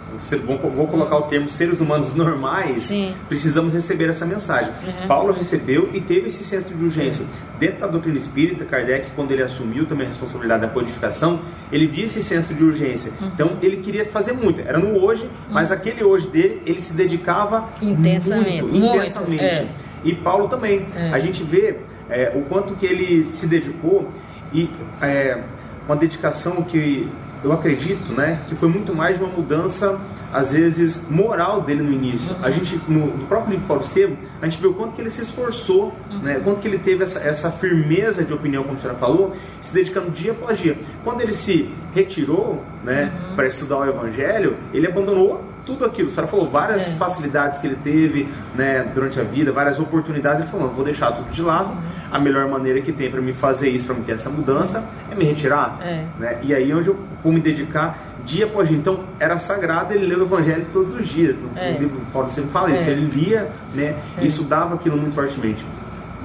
[0.76, 3.16] vou colocar o termo seres humanos normais, Sim.
[3.28, 4.72] precisamos receber essa mensagem.
[4.86, 5.08] Uhum.
[5.08, 7.26] Paulo recebeu e teve esse senso de urgência.
[7.60, 11.42] Dentro da doutrina espírita, Kardec, quando ele assumiu também a responsabilidade da codificação,
[11.72, 13.12] ele via esse senso de urgência.
[13.22, 13.28] Uhum.
[13.28, 14.62] Então, ele queria fazer muito.
[14.62, 15.30] Era no hoje, uhum.
[15.50, 18.64] mas aquele hoje dele, ele se dedicava intensamente.
[18.64, 19.44] Muito, muito intensamente.
[19.44, 19.68] É.
[20.04, 20.88] E Paulo também.
[20.96, 21.12] É.
[21.12, 21.78] A gente vê
[22.10, 24.10] é, o quanto que ele se dedicou
[24.54, 24.70] e
[25.02, 25.42] é,
[25.86, 27.08] uma dedicação que
[27.44, 30.00] eu acredito, né, que foi muito mais uma mudança,
[30.32, 32.36] às vezes, moral dele no início.
[32.36, 32.46] Uhum.
[32.46, 35.10] A gente, no, no, próprio livro Paulo Estevam, a gente vê o quanto que ele
[35.10, 36.20] se esforçou, uhum.
[36.20, 39.36] né, o quanto que ele teve essa, essa firmeza de opinião, como a senhora falou,
[39.60, 40.78] se dedicando dia após dia.
[41.04, 43.36] Quando ele se retirou, né, uhum.
[43.36, 46.10] para estudar o Evangelho, ele abandonou tudo aquilo.
[46.10, 46.92] A senhora falou várias é.
[46.92, 50.42] facilidades que ele teve né, durante a vida, várias oportunidades.
[50.42, 51.76] Ele falou: vou deixar tudo de lado.
[52.12, 55.16] A melhor maneira que tem para me fazer isso, para me ter essa mudança, é
[55.16, 55.80] me retirar.
[55.82, 56.06] É.
[56.20, 56.40] Né?
[56.42, 58.78] E aí onde eu vou me dedicar dia após dia.
[58.78, 61.38] Então era sagrado ele ler o Evangelho todos os dias.
[61.38, 61.78] No, é.
[61.78, 62.90] livro Paulo sempre fala isso.
[62.90, 62.94] É.
[62.94, 64.28] Ele lia né, e é.
[64.28, 65.66] estudava aquilo muito fortemente.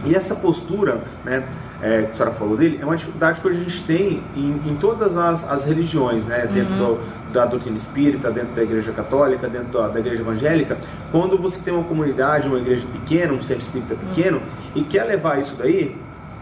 [0.04, 1.44] E essa postura, né,
[1.82, 4.76] é, que a senhora falou dele, é uma dificuldade que a gente tem em, em
[4.76, 6.48] todas as, as religiões, né?
[6.52, 6.94] dentro uhum.
[6.96, 10.78] do, da doutrina espírita, dentro da igreja católica, dentro da, da, igreja evangélica.
[11.12, 14.00] Quando você tem uma comunidade, uma igreja pequena, um centro espírita uhum.
[14.08, 14.42] pequeno, uhum.
[14.74, 15.96] e quer levar isso daí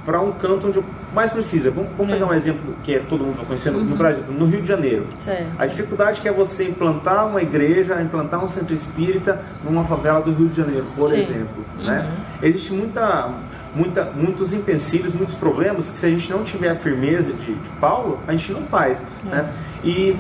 [0.05, 1.71] para um canto onde mais precisa.
[1.71, 2.35] Vamos, vamos pegar um uhum.
[2.35, 3.85] exemplo que é, todo mundo vai conhecendo uhum.
[3.85, 5.07] no Brasil, no Rio de Janeiro.
[5.25, 5.47] Certo.
[5.59, 10.33] A dificuldade que é você implantar uma igreja, implantar um centro espírita numa favela do
[10.33, 11.21] Rio de Janeiro, por Sim.
[11.21, 11.65] exemplo.
[11.79, 12.01] Né?
[12.07, 12.49] Uhum.
[12.49, 13.31] Existe muita
[13.75, 17.69] muita, muitos empecilhos, muitos problemas que se a gente não tiver a firmeza de, de
[17.81, 19.03] Paulo, a gente não faz.
[19.27, 19.29] É.
[19.29, 19.53] Né?
[19.83, 20.17] E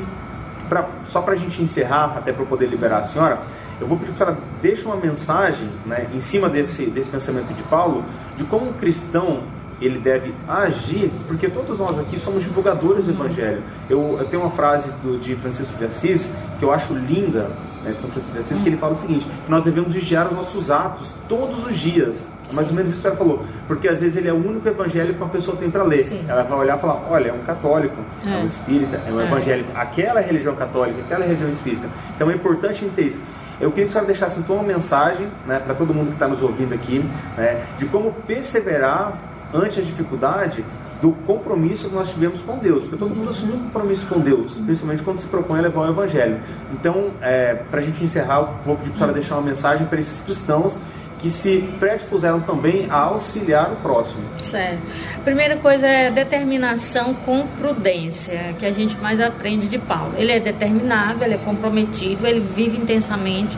[0.68, 3.40] pra, só para a gente encerrar, até para poder liberar a senhora,
[3.80, 7.62] eu vou pedir que ela deixe uma mensagem né, em cima desse, desse pensamento de
[7.64, 8.04] Paulo,
[8.36, 9.42] de como um cristão
[9.80, 13.62] ele deve agir, porque todos nós aqui somos divulgadores do Evangelho.
[13.90, 17.50] Eu, eu tenho uma frase do, de Francisco de Assis que eu acho linda,
[17.82, 20.28] né, de São Francisco de Assis, que ele fala o seguinte: que nós devemos vigiar
[20.28, 22.28] os nossos atos todos os dias.
[22.54, 25.14] Mais ou menos isso que ela falou, porque às vezes ele é o único evangelho
[25.14, 26.04] que uma pessoa tem para ler.
[26.04, 26.24] Sim.
[26.28, 27.96] Ela vai olhar e falar: olha, é um católico,
[28.26, 29.24] é, é um espírita, é um é.
[29.24, 31.88] evangélico, aquela é religião católica, aquela é religião espírita.
[32.14, 33.22] Então é importante entender isso.
[33.60, 36.26] Eu queria que a senhora deixasse então uma mensagem né, para todo mundo que está
[36.26, 37.04] nos ouvindo aqui,
[37.36, 39.16] né, de como perseverar
[39.52, 40.64] ante a dificuldade
[41.00, 44.54] do compromisso que nós tivemos com Deus, porque todo mundo assumiu um compromisso com Deus,
[44.54, 46.38] principalmente quando se propõe a levar o Evangelho.
[46.72, 50.00] Então, é, para a gente encerrar, vou pedir para a senhora deixar uma mensagem para
[50.00, 50.78] esses cristãos
[51.24, 54.20] que se predispuseram também a auxiliar o próximo.
[54.50, 54.78] Certo.
[55.24, 60.12] Primeira coisa é determinação com prudência, que a gente mais aprende de Paulo.
[60.18, 63.56] Ele é determinado, ele é comprometido, ele vive intensamente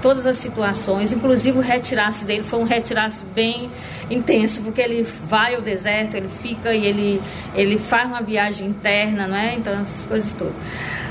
[0.00, 3.68] todas as situações, inclusive o retirar-se dele foi um retirar-se bem
[4.08, 7.20] intenso, porque ele vai ao deserto, ele fica e ele,
[7.52, 9.54] ele faz uma viagem interna, não é?
[9.54, 10.54] Então, essas coisas todas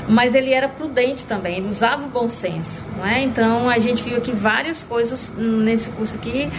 [0.08, 3.22] mas ele era prudente também, ele usava o bom senso, não é?
[3.22, 6.50] Então a gente viu aqui várias coisas nesse curso aqui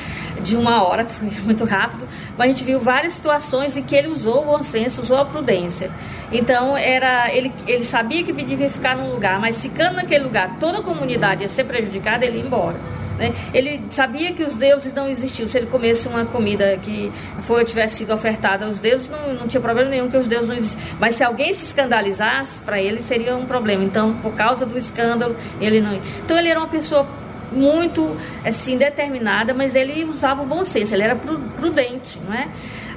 [0.41, 3.95] de uma hora, que foi muito rápido, mas a gente viu várias situações em que
[3.95, 5.91] ele usou o bom senso, usou a prudência.
[6.31, 10.79] Então era ele, ele sabia que devia ficar num lugar, mas ficando naquele lugar, toda
[10.79, 12.98] a comunidade ia ser prejudicada, ele ia embora.
[13.19, 13.33] Né?
[13.53, 15.45] Ele sabia que os deuses não existiam.
[15.45, 17.11] Se ele comesse uma comida que
[17.41, 20.55] foi, tivesse sido ofertada aos deuses, não, não tinha problema nenhum que os deuses não
[20.55, 20.81] existiam.
[20.97, 23.83] Mas se alguém se escandalizasse, para ele seria um problema.
[23.83, 25.99] Então, por causa do escândalo, ele não.
[26.23, 27.05] Então, ele era uma pessoa
[27.51, 28.15] muito
[28.45, 32.47] assim determinada, mas ele usava o bom senso, ele era prudente, não é?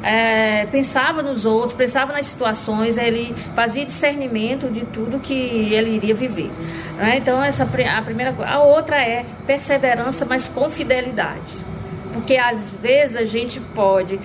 [0.02, 6.14] É, pensava nos outros, pensava nas situações, ele fazia discernimento de tudo que ele iria
[6.14, 6.50] viver.
[6.96, 7.18] Né?
[7.18, 8.50] Então, essa a primeira coisa.
[8.50, 11.64] A outra é perseverança, mas com fidelidade.
[12.12, 14.18] Porque às vezes a gente pode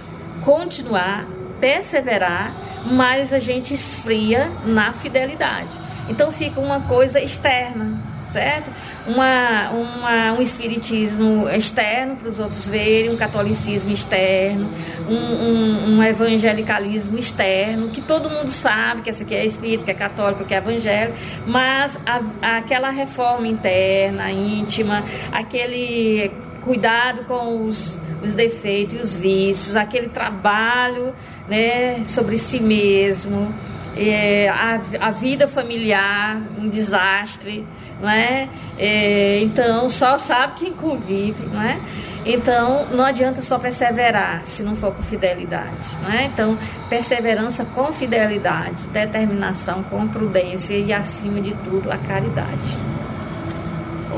[0.43, 1.25] continuar,
[1.59, 2.53] perseverar,
[2.85, 5.69] mas a gente esfria na fidelidade.
[6.09, 8.71] Então fica uma coisa externa certo?
[9.07, 14.69] Uma, uma, um espiritismo externo para os outros verem, um catolicismo externo,
[15.07, 19.91] um, um, um, evangelicalismo externo, que todo mundo sabe que esse aqui é espírito, que
[19.91, 27.97] é católico, que é evangélico, mas a, aquela reforma interna, íntima, aquele cuidado com os,
[28.21, 31.13] os defeitos e os vícios, aquele trabalho
[31.47, 33.53] né, sobre si mesmo,
[33.95, 37.65] é, a, a vida familiar, um desastre
[38.01, 38.49] não é?
[38.77, 39.39] é?
[39.41, 41.79] Então, só sabe quem convive, não é?
[42.25, 46.25] Então, não adianta só perseverar se não for com fidelidade, não é?
[46.25, 46.57] Então,
[46.89, 52.77] perseverança com fidelidade, determinação com prudência e, acima de tudo, a caridade.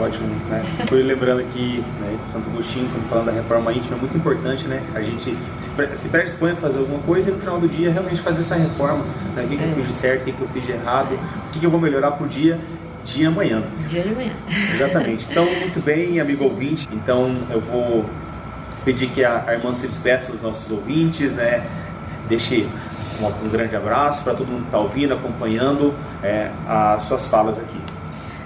[0.02, 0.64] Ótimo, né?
[0.88, 4.82] Fui lembrando aqui, né, Santo Agostinho, quando falando da reforma íntima, é muito importante, né?
[4.96, 5.38] A gente
[5.94, 9.04] se predispõe a fazer alguma coisa e no final do dia realmente fazer essa reforma.
[9.36, 9.44] Né?
[9.44, 9.74] O que, que eu é.
[9.74, 11.82] fiz de certo, o que, que eu fiz de errado, o que, que eu vou
[11.82, 12.58] melhorar por dia
[13.06, 13.64] de amanhã.
[13.88, 14.34] Dia de amanhã.
[14.76, 15.28] Exatamente.
[15.30, 16.88] Então, muito bem, amigo ouvinte.
[16.92, 18.06] Então, eu vou
[18.86, 21.64] pedir que a, a irmã se despeça dos nossos ouvintes, né?
[22.28, 22.68] Deixe
[23.22, 25.94] um, um grande abraço para todo mundo que está ouvindo, acompanhando
[26.24, 27.80] é, as suas falas aqui.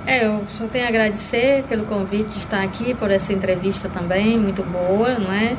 [0.05, 4.37] É, eu só tenho a agradecer pelo convite de estar aqui, por essa entrevista também,
[4.37, 5.55] muito boa, não é?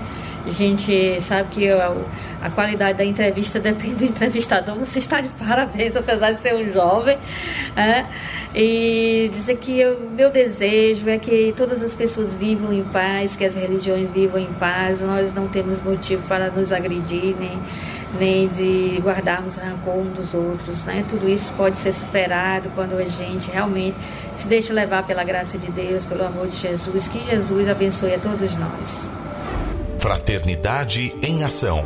[0.46, 1.94] A gente sabe que a,
[2.42, 4.76] a, qualidade da entrevista depende do entrevistador.
[4.76, 7.18] Você está de parabéns, apesar de ser um jovem.
[7.74, 8.04] É?
[8.54, 13.44] E dizer que o meu desejo é que todas as pessoas vivam em paz, que
[13.44, 15.00] as religiões vivam em paz.
[15.00, 17.58] Nós não temos motivo para nos agredir, nem,
[18.20, 20.84] nem de guardarmos rancor um dos outros.
[20.84, 21.04] Né?
[21.08, 23.96] Tudo isso pode ser superado quando a gente realmente
[24.36, 27.08] se deixa levar pela graça de Deus, pelo amor de Jesus.
[27.08, 29.08] Que Jesus abençoe a todos nós.
[30.04, 31.82] Fraternidade em Ação.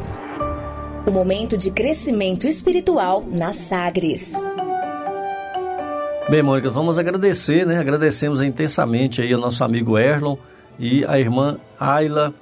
[1.06, 4.32] O momento de crescimento espiritual na Sagres.
[6.28, 7.78] Bem, Mônica, vamos agradecer, né?
[7.78, 10.36] Agradecemos intensamente aí ao nosso amigo Erlon
[10.80, 12.34] e a irmã Ayla,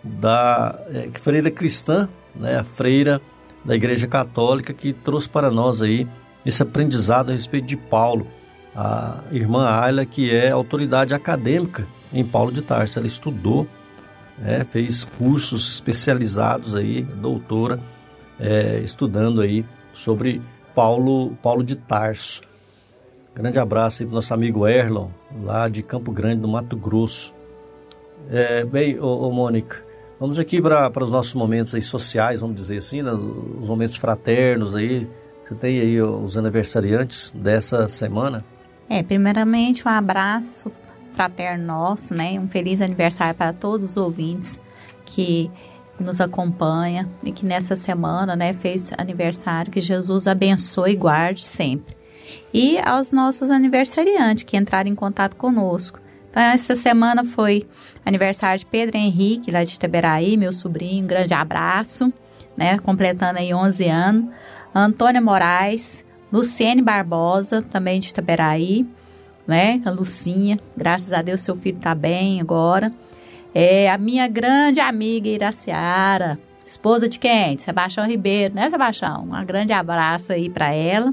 [0.00, 2.60] da é, freira cristã, né?
[2.60, 3.20] A freira
[3.64, 6.06] da Igreja Católica, que trouxe para nós aí
[6.44, 8.28] esse aprendizado a respeito de Paulo.
[8.76, 13.66] A irmã Ayla, que é autoridade acadêmica em Paulo de Tarso, ela estudou
[14.44, 17.80] é, fez cursos especializados aí, doutora,
[18.38, 20.42] é, estudando aí sobre
[20.74, 22.42] Paulo, Paulo de Tarso.
[23.34, 25.08] Grande abraço aí para nosso amigo Erlon,
[25.42, 27.34] lá de Campo Grande, no Mato Grosso.
[28.30, 29.84] É, bem, ô, ô Mônica,
[30.18, 34.74] vamos aqui para os nossos momentos aí sociais, vamos dizer assim, né, os momentos fraternos
[34.74, 35.08] aí.
[35.44, 38.44] Você tem aí os aniversariantes dessa semana?
[38.88, 40.72] É, primeiramente um abraço
[41.16, 42.38] fraterno nosso, né?
[42.38, 44.62] Um feliz aniversário para todos os ouvintes
[45.04, 45.50] que
[45.98, 51.96] nos acompanha e que nessa semana, né, fez aniversário, que Jesus abençoe e guarde sempre.
[52.52, 55.98] E aos nossos aniversariantes que entraram em contato conosco.
[56.30, 57.66] Então, essa semana foi
[58.04, 62.12] aniversário de Pedro Henrique, lá de Itaberaí, meu sobrinho, um grande abraço,
[62.54, 64.34] né, completando aí 11 anos.
[64.74, 68.86] Antônia Moraes, Luciene Barbosa, também de Itaberaí,
[69.46, 72.92] né, a Lucinha, graças a Deus seu filho está bem agora.
[73.54, 77.56] É a minha grande amiga Iraciara, esposa de quem?
[77.56, 79.24] De Sebastião Ribeiro, né, Sebastião?
[79.24, 81.12] Um grande abraço aí para ela.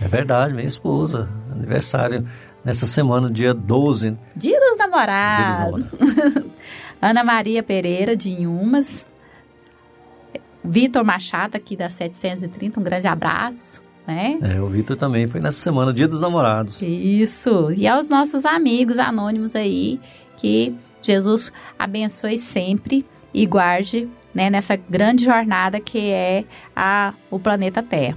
[0.00, 1.28] É verdade, minha esposa.
[1.50, 2.26] Aniversário
[2.64, 4.16] nessa semana, dia 12.
[4.34, 5.56] Dia dos namorados.
[5.56, 6.50] Dia dos namorados.
[7.00, 9.06] Ana Maria Pereira, de Inhumas.
[10.64, 13.85] Vitor Machado, aqui da 730, um grande abraço.
[14.06, 14.38] Né?
[14.40, 16.80] É, o Vitor também foi nessa semana, dia dos namorados.
[16.80, 17.72] Isso.
[17.72, 20.00] E aos nossos amigos anônimos aí,
[20.36, 23.04] que Jesus abençoe sempre
[23.34, 28.16] e guarde né, nessa grande jornada que é a, o planeta Terra.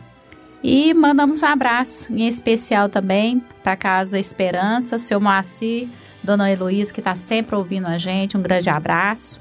[0.62, 5.88] E mandamos um abraço em especial também para Casa Esperança, seu Moacir,
[6.22, 9.40] Dona Heloísa, que está sempre ouvindo a gente, um grande abraço.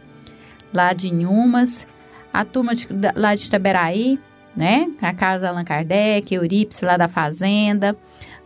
[0.72, 1.88] Lá de Inhumas,
[2.32, 4.18] a turma de, lá de Itaberaí,
[4.56, 4.90] né?
[5.00, 7.96] A Casa Allan Kardec, Eurípice lá da Fazenda,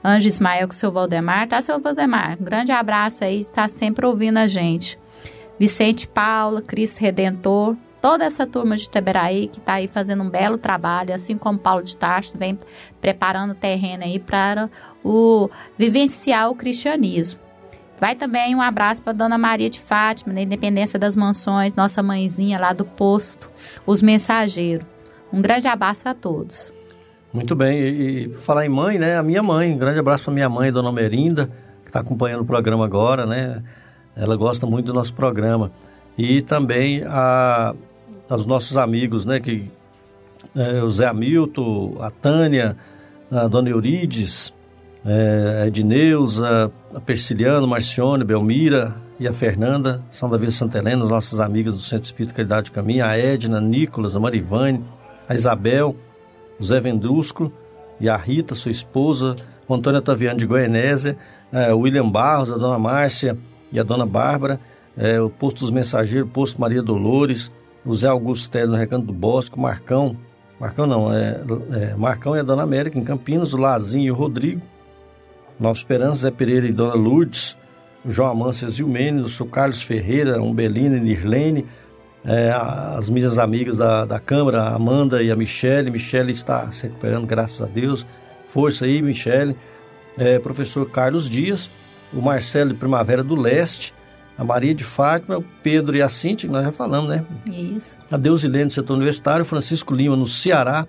[0.04, 1.48] Anjo Ismael com o seu Valdemar.
[1.48, 2.36] Tá, seu Valdemar?
[2.40, 4.98] Um grande abraço aí, está sempre ouvindo a gente.
[5.58, 10.58] Vicente Paula, Cristo Redentor, toda essa turma de Teberaí que está aí fazendo um belo
[10.58, 12.58] trabalho, assim como Paulo de Tarso vem
[13.00, 14.68] preparando o terreno aí para
[15.04, 15.48] o
[15.78, 17.40] vivenciar o cristianismo.
[18.00, 22.58] Vai também um abraço para Dona Maria de Fátima, na Independência das Mansões, nossa mãezinha
[22.58, 23.48] lá do posto,
[23.86, 24.91] os mensageiros.
[25.32, 26.72] Um grande abraço a todos.
[27.32, 29.16] Muito bem, e, e falar em mãe, né?
[29.16, 31.50] A minha mãe, um grande abraço para minha mãe, Dona Merinda,
[31.82, 33.62] que está acompanhando o programa agora, né?
[34.14, 35.72] Ela gosta muito do nosso programa.
[36.18, 37.74] E também a,
[38.28, 39.40] aos nossos amigos, né?
[39.40, 39.70] Que,
[40.54, 42.76] é, o Zé Hamilton, a Tânia,
[43.30, 44.52] a Dona Eurides,
[45.04, 51.04] é, a Edneuza, a Persiliano, Marcione, Belmira e a Fernanda, são da Vila Santa Helena,
[51.04, 54.84] nossas amigas do Centro Espírita Caridade Caminho, a Edna, Nicolas, a Marivane,
[55.28, 55.97] a Isabel,
[56.59, 57.53] o Zé Vendrusco
[58.01, 59.36] e a Rita, sua esposa,
[59.69, 61.16] o Antônio Otaviano de Goianésia,
[61.53, 63.39] é, o William Barros, a Dona Márcia
[63.70, 64.61] e a Dona Bárbara,
[64.97, 67.51] é, o Posto dos Mensageiros, o Posto Maria Dolores,
[67.85, 70.16] o Zé Augusto Télio no Recanto do Bosque, o Marcão,
[70.59, 71.40] Marcão não, é,
[71.73, 74.62] é, Marcão e a Dona América em Campinas, o Lazinho e o Rodrigo,
[75.59, 77.57] Nova Esperança, Zé Pereira e Dona Lourdes,
[78.05, 81.66] o João Amância Zilmene, o seu Carlos Ferreira, Umbelina e Nirlene,
[82.24, 82.51] é,
[82.97, 85.90] as minhas amigas da, da Câmara, a Amanda e a Michele.
[85.90, 88.07] Michele está se recuperando, graças a Deus.
[88.49, 89.57] Força aí, Michele.
[90.16, 91.70] É, professor Carlos Dias,
[92.12, 93.94] o Marcelo de Primavera do Leste,
[94.36, 97.24] a Maria de Fátima, o Pedro e a Cintia, que nós já falamos, né?
[97.51, 97.97] Isso.
[98.11, 100.86] A Deusilene do setor universitário, Francisco Lima no Ceará,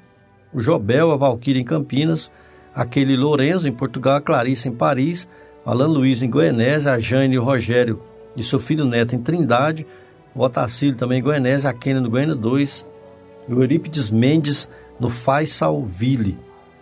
[0.53, 2.29] o Jobel, a Valquíria em Campinas,
[2.75, 5.29] aquele Lourenço em Portugal, a Clarice em Paris,
[5.65, 8.01] Alan Luiz em Goianésia, a Jane e o Rogério
[8.35, 9.85] e seu filho Neto em Trindade,
[10.35, 12.85] o Otacílio também Goianésia, a Kênia no Goiânia 2,
[13.47, 14.69] e o Eurípides Mendes
[14.99, 16.37] no Faisalville.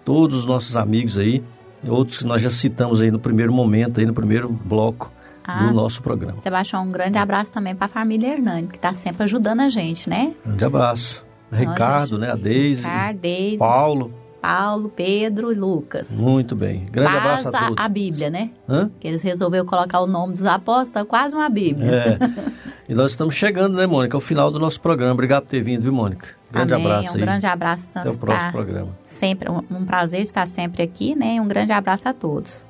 [0.05, 1.43] Todos os nossos amigos aí,
[1.87, 5.11] outros que nós já citamos aí no primeiro momento, aí no primeiro bloco
[5.43, 6.39] ah, do nosso programa.
[6.39, 10.09] Sebastião, um grande abraço também para a família Hernani, que está sempre ajudando a gente,
[10.09, 10.33] né?
[10.45, 11.25] Grande abraço.
[11.51, 12.31] Ricardo, né?
[12.31, 12.83] A Deise.
[12.83, 13.57] Ricardo, Deise.
[13.57, 14.13] Paulo.
[14.41, 16.09] Paulo, Pedro e Lucas.
[16.11, 16.85] Muito bem.
[16.89, 17.75] Grande abraço a todos.
[17.77, 18.49] A, a Bíblia, né?
[18.67, 18.89] Hã?
[18.99, 22.17] Que eles resolveram colocar o nome dos apóstolos, tá quase uma Bíblia.
[22.19, 22.70] É.
[22.91, 25.13] e nós estamos chegando, né, Mônica, ao final do nosso programa.
[25.13, 26.27] Obrigado por ter vindo, viu, Mônica?
[26.51, 26.85] Grande Amém.
[26.87, 27.21] abraço um aí.
[27.21, 27.89] Um grande abraço.
[27.95, 28.89] Até o próximo programa.
[29.05, 31.39] Sempre, um, um prazer estar sempre aqui, né?
[31.39, 32.65] Um grande abraço a todos.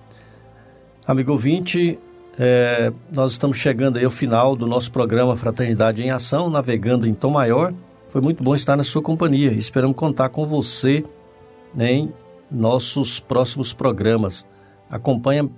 [1.08, 1.98] Amigo ouvinte,
[2.38, 7.16] é, nós estamos chegando aí ao final do nosso programa Fraternidade em Ação, navegando em
[7.16, 7.74] Tom Maior.
[8.12, 9.52] Foi muito bom estar na sua companhia.
[9.52, 11.04] Esperamos contar com você
[11.76, 12.14] em
[12.52, 14.46] nossos próximos programas.
[14.88, 15.50] Acompanhe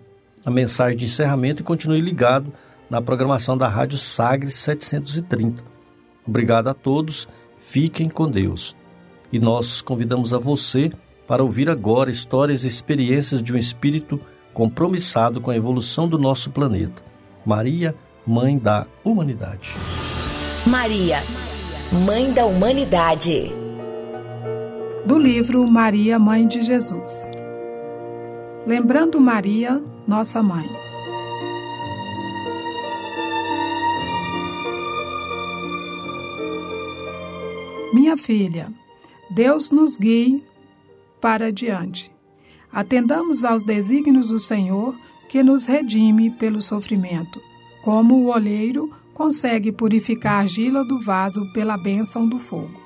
[0.46, 2.54] a mensagem de encerramento e continue ligado
[2.90, 5.64] na programação da Rádio Sagre 730.
[6.26, 7.28] Obrigado a todos,
[7.58, 8.76] fiquem com Deus.
[9.32, 10.92] E nós convidamos a você
[11.28, 14.20] para ouvir agora histórias e experiências de um espírito
[14.54, 17.02] compromissado com a evolução do nosso planeta.
[17.46, 17.96] Maria,
[18.26, 19.74] Mãe da Humanidade.
[20.66, 21.18] Maria,
[22.06, 23.52] Mãe da Humanidade.
[25.06, 27.28] Do livro Maria, Mãe de Jesus.
[28.66, 30.93] Lembrando Maria, nossa mãe.
[37.94, 38.74] Minha filha,
[39.30, 40.44] Deus nos guie
[41.22, 42.12] para adiante.
[42.72, 44.96] Atendamos aos desígnios do Senhor
[45.30, 47.40] que nos redime pelo sofrimento,
[47.84, 52.82] como o olheiro consegue purificar a argila do vaso pela bênção do fogo.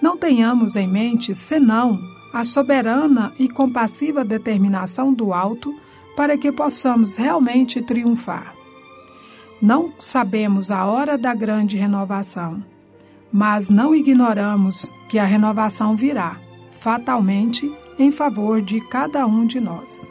[0.00, 2.00] Não tenhamos em mente senão
[2.32, 5.78] a soberana e compassiva determinação do alto
[6.16, 8.54] para que possamos realmente triunfar.
[9.60, 12.64] Não sabemos a hora da grande renovação,
[13.32, 16.38] mas não ignoramos que a renovação virá,
[16.78, 20.06] fatalmente, em favor de cada um de nós.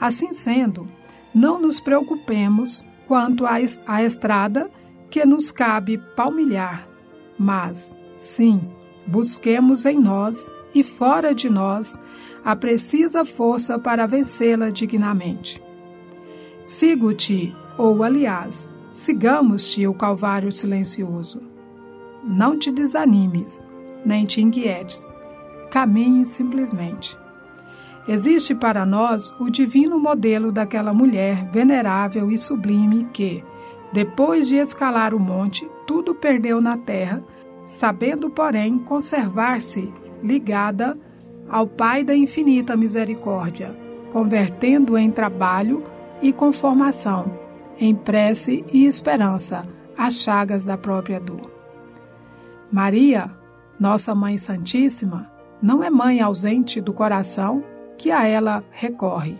[0.00, 0.88] Assim sendo,
[1.34, 4.70] não nos preocupemos quanto à estrada
[5.10, 6.86] que nos cabe palmilhar,
[7.38, 8.60] mas, sim,
[9.06, 12.00] busquemos em nós e fora de nós
[12.44, 15.62] a precisa força para vencê-la dignamente.
[16.62, 21.49] Sigo-te, ou aliás, sigamos-te o Calvário silencioso.
[22.22, 23.64] Não te desanimes,
[24.04, 25.14] nem te inquietes.
[25.70, 27.16] Caminhe simplesmente.
[28.08, 33.44] Existe para nós o divino modelo daquela mulher venerável e sublime que,
[33.92, 37.22] depois de escalar o monte, tudo perdeu na terra,
[37.66, 39.92] sabendo, porém, conservar-se
[40.22, 40.98] ligada
[41.48, 43.74] ao Pai da infinita misericórdia,
[44.12, 45.84] convertendo em trabalho
[46.22, 47.32] e conformação,
[47.78, 49.66] em prece e esperança,
[49.96, 51.59] as chagas da própria dor.
[52.70, 53.30] Maria,
[53.78, 55.30] nossa Mãe Santíssima,
[55.60, 57.64] não é mãe ausente do coração
[57.98, 59.36] que a ela recorre.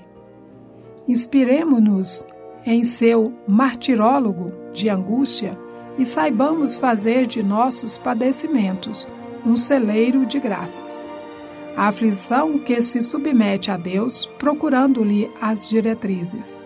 [1.07, 2.27] Inspiremo-nos
[2.67, 5.59] em seu martirólogo de angústia
[5.97, 9.09] e saibamos fazer de nossos padecimentos
[9.47, 11.07] um celeiro de graças.
[11.77, 16.59] A aflição que se submete a Deus, procurando-lhe as diretrizes.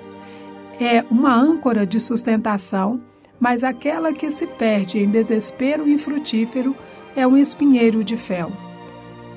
[0.80, 3.00] É uma âncora de sustentação,
[3.38, 6.74] mas aquela que se perde em desespero infrutífero
[7.16, 8.50] é um espinheiro de fel.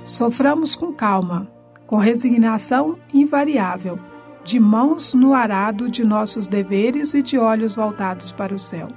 [0.04, 1.48] Soframos com calma,
[1.86, 4.00] com resignação invariável,
[4.44, 8.88] de mãos no arado de nossos deveres e de olhos voltados para o céu.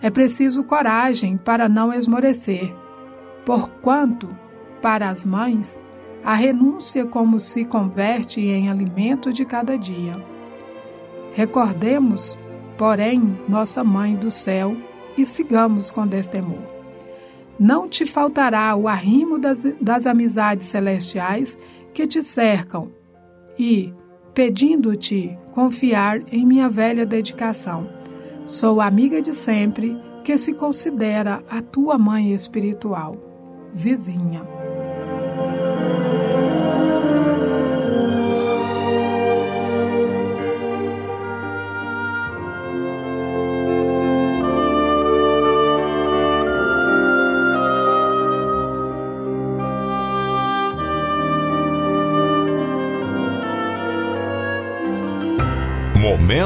[0.00, 2.74] É preciso coragem para não esmorecer,
[3.44, 4.28] porquanto,
[4.82, 5.80] para as mães,
[6.24, 10.16] a renúncia como se converte em alimento de cada dia.
[11.34, 12.38] Recordemos,
[12.78, 14.76] porém, nossa Mãe do céu
[15.16, 16.62] e sigamos com destemor.
[17.58, 21.58] Não te faltará o arrimo das, das amizades celestiais
[21.92, 22.88] que te cercam
[23.58, 23.92] e,
[24.32, 27.88] pedindo-te confiar em minha velha dedicação.
[28.46, 33.16] Sou amiga de sempre que se considera a tua mãe espiritual.
[33.74, 34.57] Zizinha.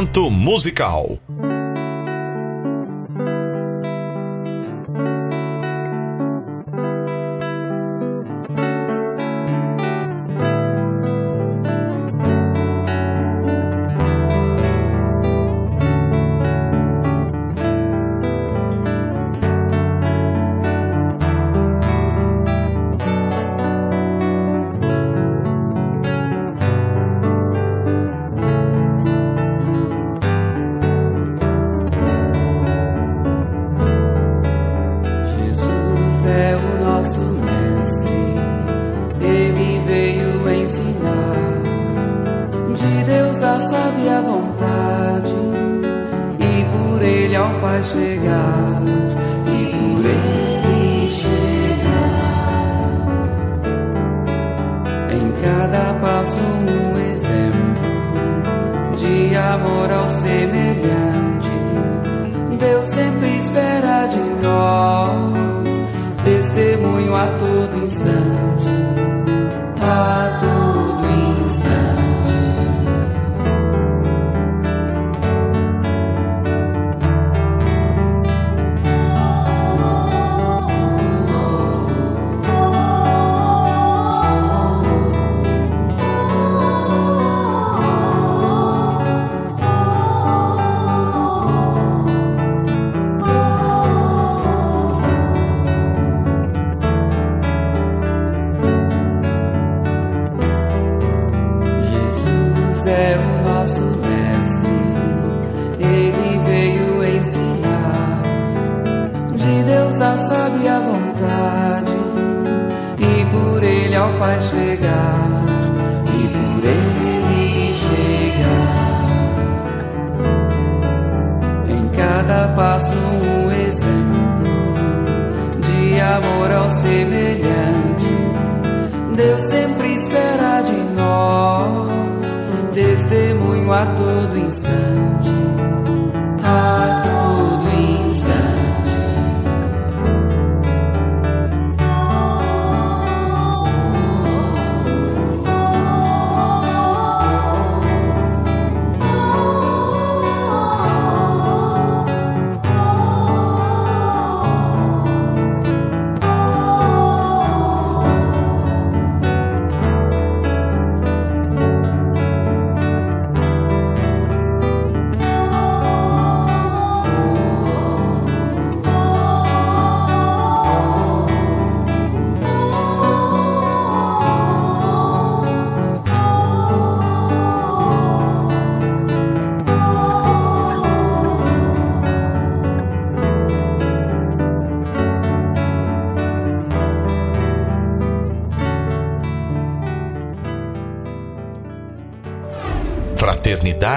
[0.02, 1.20] Momento musical.